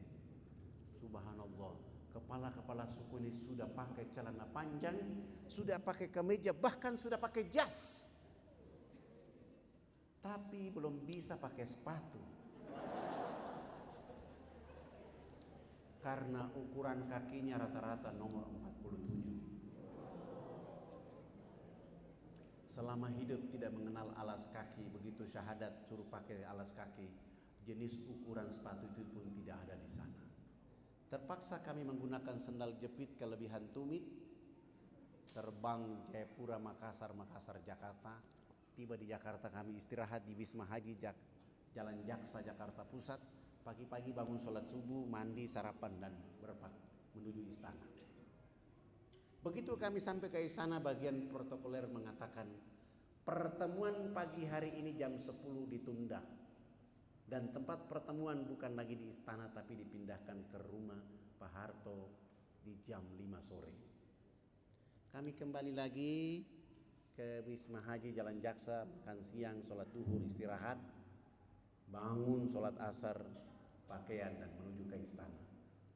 [0.97, 1.76] Subhanallah,
[2.16, 4.97] kepala-kepala suku ini sudah pakai celana panjang,
[5.44, 8.09] sudah pakai kemeja, bahkan sudah pakai jas.
[10.24, 12.18] Tapi belum bisa pakai sepatu.
[16.03, 18.47] Karena ukuran kakinya rata-rata nomor
[18.82, 19.36] 47.
[22.77, 27.09] Selama hidup tidak mengenal alas kaki, begitu syahadat suruh pakai alas kaki,
[27.64, 30.20] jenis ukuran sepatu itu pun tidak ada di sana.
[31.09, 34.05] Terpaksa kami menggunakan sendal jepit kelebihan tumit,
[35.33, 38.20] terbang Jayapura, Makassar, Makassar, Jakarta.
[38.77, 41.16] Tiba di Jakarta kami istirahat di Wisma Haji Jak
[41.72, 43.24] Jalan Jaksa Jakarta Pusat.
[43.64, 46.12] Pagi-pagi bangun sholat subuh, mandi, sarapan dan
[46.45, 46.77] berpak
[47.16, 47.95] menuju istana.
[49.47, 52.51] Begitu kami sampai ke istana bagian protokoler mengatakan
[53.22, 56.18] pertemuan pagi hari ini jam 10 ditunda.
[57.30, 60.99] Dan tempat pertemuan bukan lagi di istana tapi dipindahkan ke rumah
[61.38, 62.11] Pak Harto
[62.66, 63.74] di jam 5 sore.
[65.14, 66.42] Kami kembali lagi
[67.14, 70.82] ke Wisma Haji Jalan Jaksa, makan siang, sholat duhur, istirahat,
[71.86, 73.22] bangun, sholat asar,
[73.86, 75.38] pakaian dan menuju ke istana.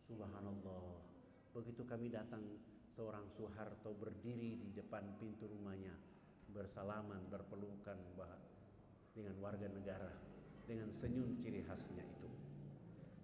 [0.07, 1.03] Subhanallah.
[1.51, 2.47] Begitu kami datang
[2.95, 5.95] seorang Soeharto berdiri di depan pintu rumahnya
[6.51, 7.97] bersalaman berpelukan
[9.15, 10.11] dengan warga negara
[10.67, 12.31] dengan senyum ciri khasnya itu.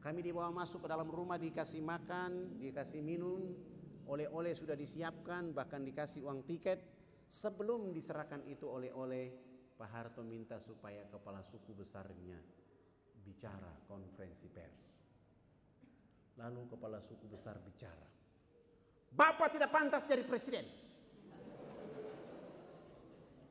[0.02, 3.54] Kami dibawa masuk ke dalam rumah dikasih makan, dikasih minum,
[4.06, 6.78] oleh-oleh sudah disiapkan, bahkan dikasih uang tiket.
[7.26, 9.34] Sebelum diserahkan itu oleh-oleh,
[9.74, 12.38] Pak Harto minta supaya kepala suku besarnya
[13.26, 14.82] bicara konferensi pers.
[16.38, 18.15] Lalu kepala suku besar bicara.
[19.12, 20.66] Bapak tidak pantas jadi presiden.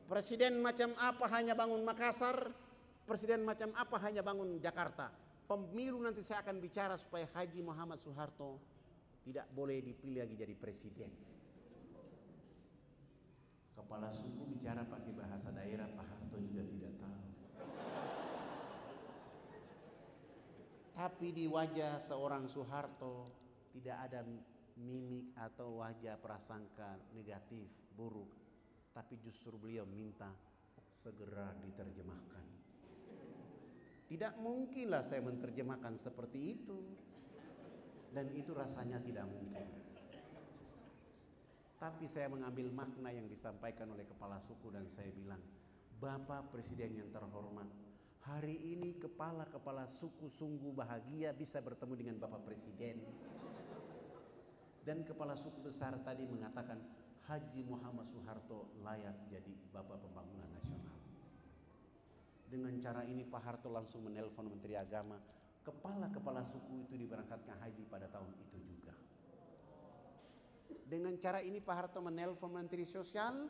[0.05, 2.53] Presiden macam apa hanya bangun Makassar,
[3.09, 5.09] presiden macam apa hanya bangun Jakarta.
[5.45, 8.61] Pemilu nanti saya akan bicara supaya Haji Muhammad Soeharto
[9.25, 11.09] tidak boleh dipilih lagi jadi presiden.
[13.73, 17.23] Kepala suku bicara pakai bahasa daerah, Pak Harto juga tidak tahu.
[20.95, 23.29] Tapi di wajah seorang Soeharto
[23.75, 24.23] tidak ada
[24.75, 28.31] mimik atau wajah prasangka negatif, buruk,
[28.91, 30.31] tapi justru beliau minta
[30.99, 32.45] segera diterjemahkan.
[34.05, 36.77] Tidak mungkinlah saya menerjemahkan seperti itu.
[38.15, 39.67] Dan itu rasanya tidak mungkin.
[41.75, 45.43] Tapi saya mengambil makna yang disampaikan oleh kepala suku dan saya bilang,
[45.99, 47.67] Bapak Presiden yang terhormat,
[48.23, 53.03] hari ini kepala-kepala suku sungguh bahagia bisa bertemu dengan Bapak Presiden
[54.85, 56.77] dan kepala suku besar tadi mengatakan
[57.25, 60.93] Haji Muhammad Soeharto layak jadi Bapak Pembangunan Nasional.
[62.45, 65.17] Dengan cara ini Pak Harto langsung menelpon Menteri Agama,
[65.65, 68.93] kepala-kepala suku itu diberangkatkan haji pada tahun itu juga.
[70.85, 73.49] Dengan cara ini Pak Harto menelpon Menteri Sosial,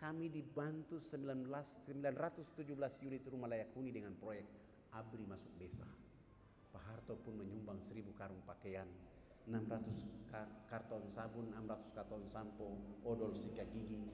[0.00, 1.52] kami dibantu 19,
[1.84, 4.48] 917 unit rumah layak huni dengan proyek
[4.96, 5.84] ABRI masuk desa.
[6.72, 8.88] Pak Harto pun menyumbang 1000 karung pakaian
[9.46, 10.30] 600
[10.70, 14.08] karton sabun, 600 karton sampo, odol sikat gigi,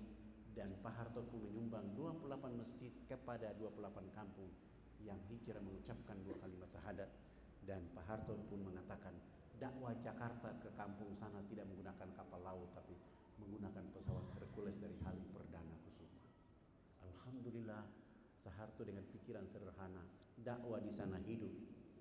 [0.58, 4.50] dan Pak Harto pun menyumbang 28 masjid kepada 28 kampung
[5.06, 7.06] yang hijrah mengucapkan dua kalimat syahadat
[7.62, 9.14] dan Pak Harto pun mengatakan
[9.62, 12.98] dakwah Jakarta ke kampung sana tidak menggunakan kapal laut tapi
[13.38, 16.18] menggunakan pesawat Hercules dari Halim Perdana Kusuma.
[17.06, 17.86] Alhamdulillah
[18.34, 20.02] Soeharto dengan pikiran sederhana
[20.42, 21.54] dakwah di sana hidup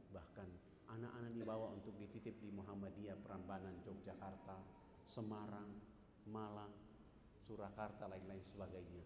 [0.09, 0.49] bahkan
[0.97, 4.57] anak-anak dibawa untuk dititip di Muhammadiyah Prambanan Yogyakarta,
[5.05, 5.69] Semarang,
[6.25, 6.73] Malang,
[7.45, 9.05] Surakarta, lain-lain sebagainya.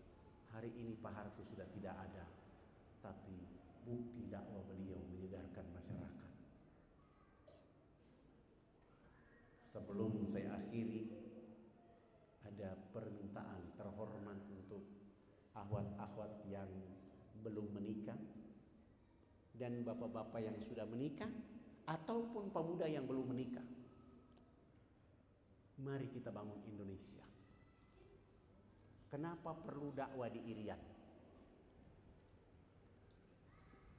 [0.55, 2.23] Hari ini Pak Harto sudah tidak ada,
[3.03, 3.43] tapi
[3.83, 6.31] bukti dakwah beliau menyegarkan masyarakat.
[9.75, 11.11] Sebelum saya akhiri,
[12.47, 14.83] ada permintaan terhormat untuk
[15.59, 16.71] ahwat-ahwat yang
[17.43, 18.19] belum menikah
[19.59, 21.31] dan bapak-bapak yang sudah menikah
[21.91, 23.67] ataupun pemuda yang belum menikah.
[25.83, 27.25] Mari kita bangun Indonesia.
[29.11, 30.79] Kenapa perlu dakwah di Irian?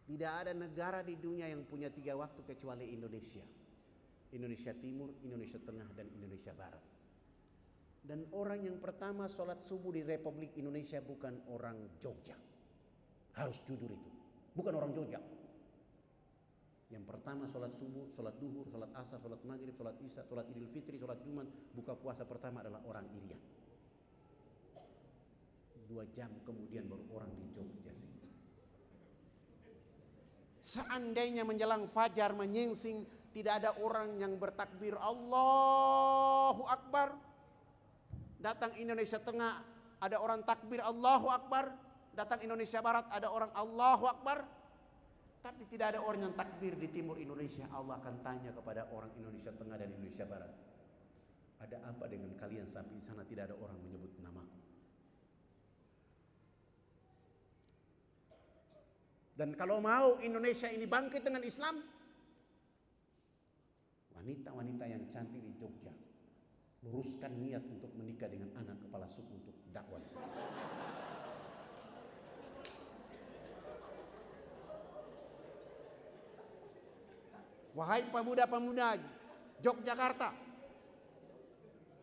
[0.08, 3.44] Tidak ada negara di dunia yang punya tiga waktu kecuali Indonesia.
[4.32, 6.80] Indonesia Timur, Indonesia Tengah, dan Indonesia Barat.
[8.02, 12.34] Dan orang yang pertama sholat subuh di Republik Indonesia bukan orang Jogja.
[13.36, 14.10] Harus jujur itu.
[14.56, 15.20] Bukan orang Jogja.
[16.92, 21.00] Yang pertama sholat subuh, sholat duhur, sholat asar, sholat maghrib, sholat isya, sholat idul fitri,
[21.00, 23.40] sholat jumat, buka puasa pertama adalah orang Irian.
[25.88, 28.28] Dua jam kemudian baru orang di Jogja sini.
[30.60, 37.16] Seandainya menjelang fajar menyingsing tidak ada orang yang bertakbir Allahu Akbar.
[38.36, 39.64] Datang Indonesia Tengah
[39.96, 41.72] ada orang takbir Allahu Akbar.
[42.12, 44.44] Datang Indonesia Barat ada orang Allahu Akbar.
[45.42, 47.66] Tapi tidak ada orang yang takbir di timur Indonesia.
[47.74, 50.54] Allah akan tanya kepada orang Indonesia Tengah dan Indonesia Barat.
[51.58, 54.42] Ada apa dengan kalian sampai di sana tidak ada orang menyebut nama?
[59.34, 61.82] Dan kalau mau Indonesia ini bangkit dengan Islam,
[64.14, 65.90] wanita-wanita yang cantik di Jogja
[66.86, 70.81] luruskan niat untuk menikah dengan anak kepala suku untuk dakwah Islam.
[77.72, 79.00] Wahai pemuda-pemuda
[79.62, 80.34] Yogyakarta,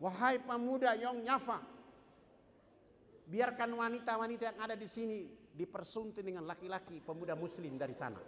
[0.02, 1.60] wahai pemuda Nyafa,
[3.30, 8.18] biarkan wanita-wanita yang ada di sini dipersunting dengan laki-laki pemuda muslim dari sana.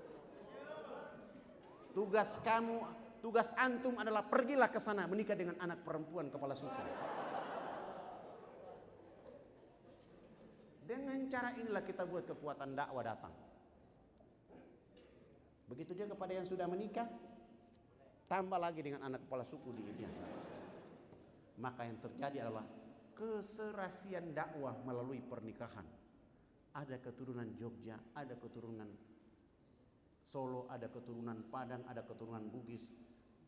[1.92, 6.82] Tugas kamu Tugas antum adalah pergilah ke sana menikah dengan anak perempuan kepala suku.
[10.82, 13.30] Dengan cara inilah kita buat kekuatan dakwah datang.
[15.70, 17.06] Begitu juga kepada yang sudah menikah,
[18.32, 20.08] tambah lagi dengan anak kepala suku di India.
[21.60, 22.64] Maka yang terjadi adalah
[23.12, 25.84] keserasian dakwah melalui pernikahan.
[26.72, 28.88] Ada keturunan Jogja, ada keturunan
[30.24, 32.88] Solo, ada keturunan Padang, ada keturunan Bugis,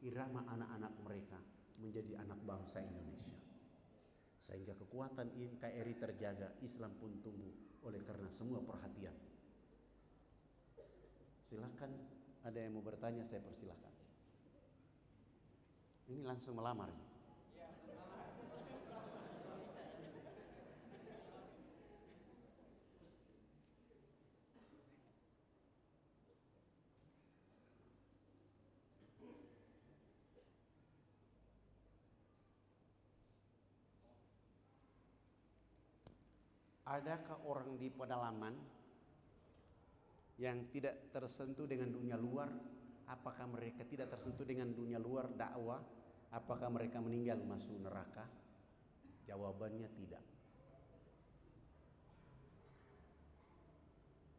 [0.05, 1.41] irama anak-anak mereka
[1.81, 3.41] menjadi anak bangsa Indonesia.
[4.45, 7.57] Sehingga kekuatan NKRI terjaga, Islam pun tumbuh
[7.89, 9.17] oleh karena semua perhatian.
[11.49, 11.89] Silahkan
[12.45, 13.94] ada yang mau bertanya saya persilahkan.
[16.05, 16.93] Ini langsung melamar.
[36.85, 38.55] Adakah orang di pedalaman
[40.39, 42.47] yang tidak tersentuh dengan dunia luar?
[43.05, 45.81] Apakah mereka tidak tersentuh dengan dunia luar dakwah?
[46.33, 48.25] Apakah mereka meninggal masuk neraka?
[49.29, 50.25] Jawabannya tidak.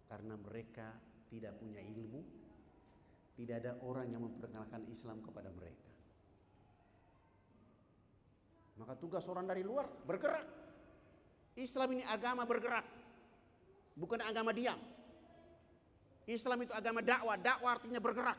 [0.06, 0.94] Karena mereka
[1.30, 2.22] tidak punya ilmu,
[3.38, 5.90] tidak ada orang yang memperkenalkan Islam kepada mereka.
[8.76, 10.66] Maka tugas orang dari luar bergerak
[11.56, 12.84] Islam ini agama bergerak,
[13.96, 14.76] bukan agama diam.
[16.28, 18.36] Islam itu agama dakwah, dakwah artinya bergerak.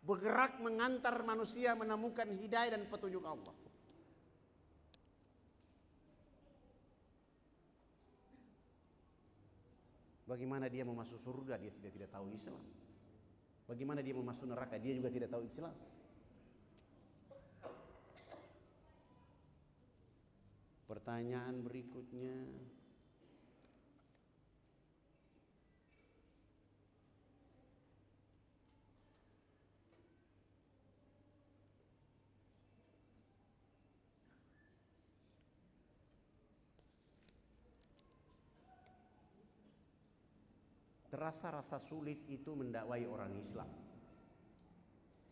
[0.00, 3.52] Bergerak mengantar manusia menemukan hidayah dan petunjuk Allah.
[10.30, 12.62] Bagaimana dia mau masuk surga dia tidak tidak tahu Islam.
[13.66, 15.74] Bagaimana dia mau masuk neraka dia juga tidak tahu Islam.
[20.86, 22.46] Pertanyaan berikutnya
[41.20, 43.68] Terasa rasa sulit itu mendakwai orang Islam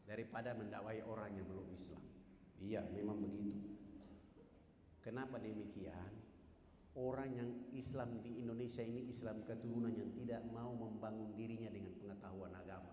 [0.04, 2.04] daripada mendakwai orang yang belum Islam.
[2.60, 3.56] Iya, memang begitu.
[5.00, 6.12] Kenapa demikian?
[6.92, 12.52] Orang yang Islam di Indonesia ini Islam keturunan yang tidak mau membangun dirinya dengan pengetahuan
[12.52, 12.92] agama.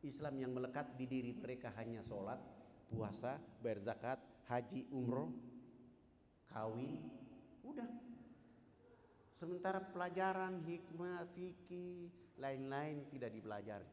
[0.00, 2.40] Islam yang melekat di diri mereka hanya sholat,
[2.88, 4.16] puasa, berzakat,
[4.48, 5.28] haji, umroh,
[6.48, 7.04] kawin,
[7.68, 8.09] udah.
[9.40, 13.88] Sementara pelajaran hikmah, fikih, lain-lain tidak dipelajari.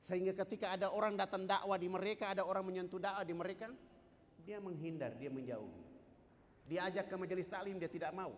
[0.00, 3.68] Sehingga ketika ada orang datang dakwah di mereka, ada orang menyentuh dakwah di mereka,
[4.48, 5.68] dia menghindar, dia menjauh.
[6.64, 8.32] Dia ajak ke majelis taklim, dia tidak mau.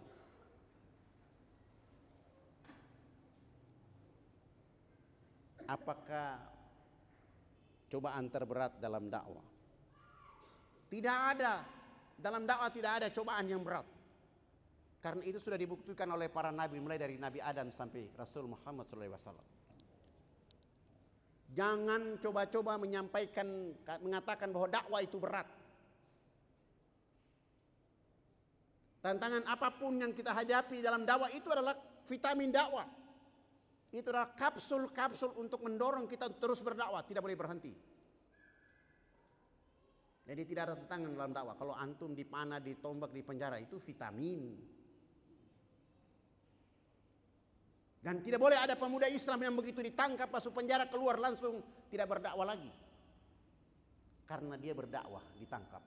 [5.70, 6.43] Apakah
[7.87, 9.47] cobaan terberat dalam dakwah?
[10.91, 11.62] Tidak ada.
[12.18, 13.95] Dalam dakwah tidak ada cobaan yang berat.
[15.01, 19.57] Karena itu sudah dibuktikan oleh para nabi mulai dari Nabi Adam sampai Rasul Muhammad SAW.
[21.55, 23.72] Jangan coba-coba menyampaikan
[24.03, 25.47] mengatakan bahwa dakwah itu berat.
[29.01, 31.78] Tantangan apa pun yang kita hadapi dalam dakwah itu adalah
[32.11, 32.90] vitamin dakwah.
[33.94, 37.72] Itu adalah kapsul-kapsul untuk mendorong kita terus berdakwah, tidak boleh berhenti.
[40.26, 41.55] Jadi tidak ada tantangan dalam dakwah.
[41.55, 44.59] Kalau antum dipanah, ditombak, di penjara itu vitamin.
[48.07, 51.59] Dan tidak boleh ada pemuda Islam yang begitu ditangkap masuk penjara keluar langsung
[51.90, 52.70] tidak berdakwah lagi.
[54.30, 55.82] Karena dia berdakwah ditangkap.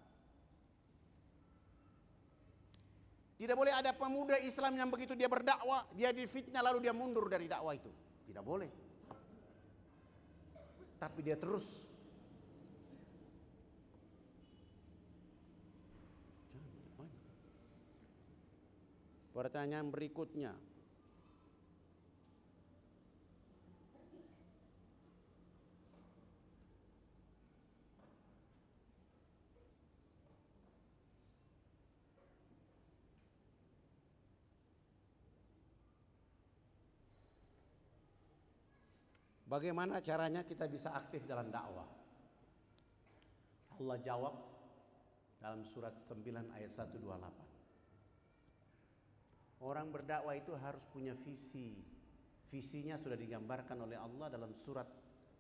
[3.40, 7.48] Tidak boleh ada pemuda Islam yang begitu dia berdakwah, dia difitnah lalu dia mundur dari
[7.48, 7.88] dakwah itu.
[8.28, 8.68] Tidak boleh.
[11.00, 11.88] Tapi dia terus
[19.40, 20.52] Pertanyaan berikutnya,
[39.50, 41.90] Bagaimana caranya kita bisa aktif dalam dakwah?
[43.82, 44.38] Allah jawab
[45.42, 49.66] dalam surat 9 ayat 128.
[49.66, 51.82] Orang berdakwah itu harus punya visi.
[52.54, 54.86] Visinya sudah digambarkan oleh Allah dalam surat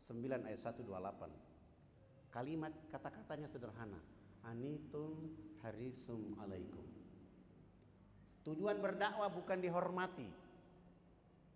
[0.01, 2.33] 9 ayat 128.
[2.33, 4.01] Kalimat kata-katanya sederhana.
[4.41, 6.81] Anitum harisum alaikum.
[8.41, 10.25] Tujuan berdakwah bukan dihormati.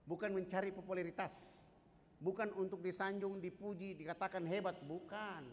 [0.06, 1.63] Bukan mencari popularitas
[2.24, 5.44] Bukan untuk disanjung, dipuji, dikatakan hebat, bukan.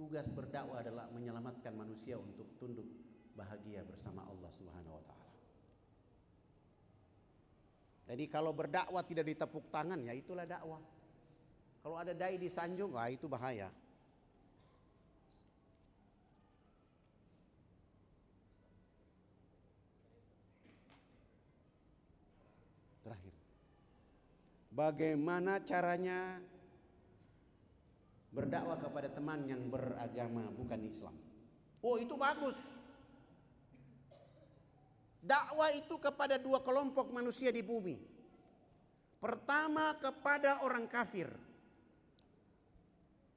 [0.00, 2.88] Tugas berdakwah adalah menyelamatkan manusia untuk tunduk
[3.36, 5.32] bahagia bersama Allah Subhanahu wa taala.
[8.08, 10.80] Jadi kalau berdakwah tidak ditepuk tangan ya itulah dakwah.
[11.84, 13.68] Kalau ada dai disanjung, ah itu bahaya.
[24.76, 26.36] Bagaimana caranya
[28.28, 31.16] berdakwah kepada teman yang beragama bukan Islam?
[31.80, 32.60] Oh, itu bagus.
[35.24, 37.96] Dakwah itu kepada dua kelompok manusia di bumi.
[39.16, 41.32] Pertama kepada orang kafir.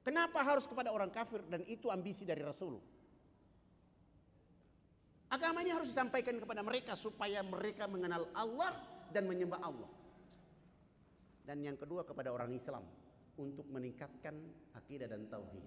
[0.04, 2.76] Kenapa harus kepada orang kafir dan itu ambisi dari Rasul?
[5.32, 8.76] Agamanya harus disampaikan kepada mereka supaya mereka mengenal Allah
[9.16, 9.99] dan menyembah Allah
[11.50, 12.86] dan yang kedua kepada orang Islam
[13.42, 14.38] untuk meningkatkan
[14.78, 15.66] akidah dan tauhid.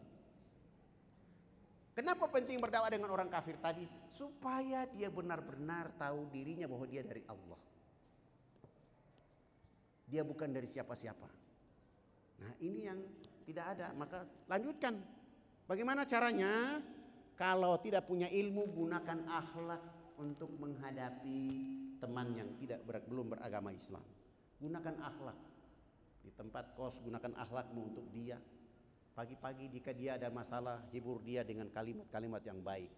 [1.99, 3.83] Kenapa penting berdakwah dengan orang kafir tadi?
[4.15, 7.59] Supaya dia benar-benar tahu dirinya bahwa dia dari Allah.
[10.07, 11.29] Dia bukan dari siapa-siapa.
[12.47, 13.03] Nah, ini yang
[13.43, 15.03] tidak ada, maka lanjutkan.
[15.67, 16.79] Bagaimana caranya?
[17.35, 19.83] Kalau tidak punya ilmu, gunakan akhlak
[20.15, 21.43] untuk menghadapi
[21.99, 24.05] teman yang tidak ber, belum beragama Islam.
[24.63, 25.52] Gunakan akhlak
[26.23, 28.39] di tempat kos gunakan akhlakmu untuk dia.
[29.13, 32.89] Pagi-pagi jika dia ada masalah, hibur dia dengan kalimat-kalimat yang baik.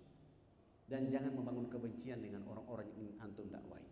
[0.85, 3.83] Dan jangan membangun kebencian dengan orang-orang yang antum dakwai.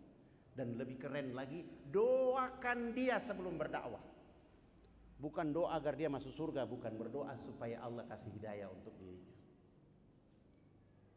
[0.53, 4.05] Dan lebih keren lagi, doakan dia sebelum berdakwah.
[5.17, 9.33] Bukan doa agar dia masuk surga, bukan berdoa supaya Allah kasih hidayah untuk dirinya.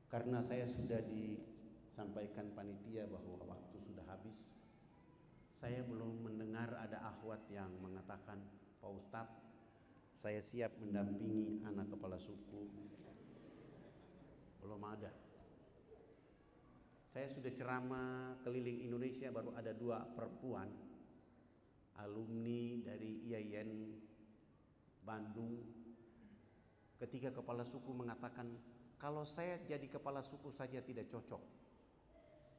[0.08, 4.38] Karena saya sudah disampaikan panitia bahwa waktu sudah habis,
[5.56, 8.36] saya belum mendengar ada akhwat yang mengatakan,
[8.76, 9.40] Pak Ustadz,
[10.20, 12.68] saya siap mendampingi anak kepala suku.
[14.60, 15.08] Belum ada.
[17.08, 20.68] Saya sudah ceramah keliling Indonesia baru ada dua perempuan
[22.04, 23.96] alumni dari IAIN
[25.00, 25.56] Bandung
[27.00, 28.52] ketika kepala suku mengatakan
[29.00, 31.40] kalau saya jadi kepala suku saja tidak cocok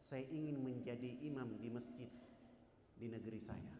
[0.01, 2.09] saya ingin menjadi imam di masjid
[2.97, 3.75] di negeri saya.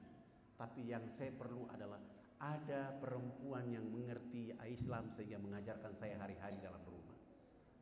[0.58, 2.02] Tapi yang saya perlu adalah
[2.38, 7.18] ada perempuan yang mengerti Islam sehingga mengajarkan saya hari-hari dalam rumah.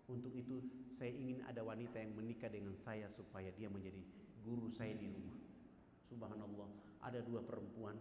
[0.08, 0.64] Untuk itu
[0.96, 4.00] saya ingin ada wanita yang menikah dengan saya supaya dia menjadi
[4.44, 5.36] guru saya di rumah.
[6.08, 6.70] Subhanallah,
[7.04, 7.98] ada dua perempuan.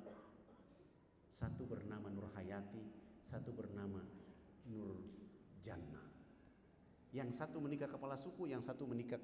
[1.35, 2.85] Satu bernama Nur Hayati,
[3.27, 3.99] satu bernama
[4.71, 5.03] Nur
[5.59, 6.07] Jannah.
[7.11, 9.19] Yang satu menikah kepala suku, yang satu menikah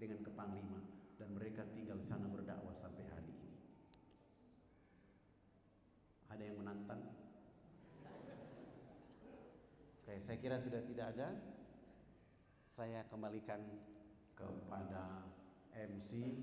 [0.00, 0.80] dengan kepanglima
[1.20, 3.39] dan mereka tinggal di sana berdakwah sampai hari ini.
[6.40, 7.04] Ada yang menantang?
[10.00, 11.36] Oke, saya kira sudah tidak ada.
[12.72, 13.60] Saya kembalikan
[14.32, 15.28] kepada
[15.76, 16.40] MC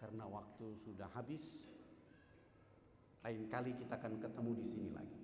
[0.00, 1.68] karena waktu sudah habis.
[3.20, 5.20] Lain kali kita akan ketemu di sini lagi.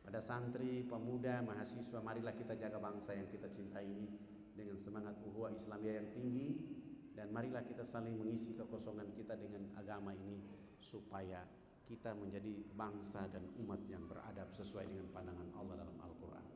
[0.00, 4.16] Pada santri, pemuda, mahasiswa, marilah kita jaga bangsa yang kita cintai ini
[4.56, 6.77] dengan semangat uhuah Islamiyah yang tinggi
[7.18, 10.38] dan marilah kita saling mengisi kekosongan kita dengan agama ini
[10.78, 11.42] supaya
[11.82, 16.46] kita menjadi bangsa dan umat yang beradab sesuai dengan pandangan Allah dalam Al-Quran.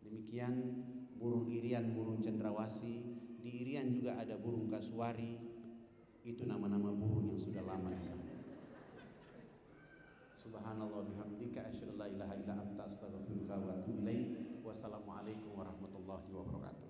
[0.00, 0.54] Demikian
[1.20, 3.04] burung irian, burung cendrawasi,
[3.44, 5.36] di irian juga ada burung kasuari,
[6.24, 8.24] itu nama-nama burung yang sudah lama di sana.
[10.40, 14.08] Subhanallah bihamdika asyhadu la ilaha illa anta astaghfiruka wa atubu.
[14.64, 16.87] Wassalamualaikum warahmatullahi wabarakatuh.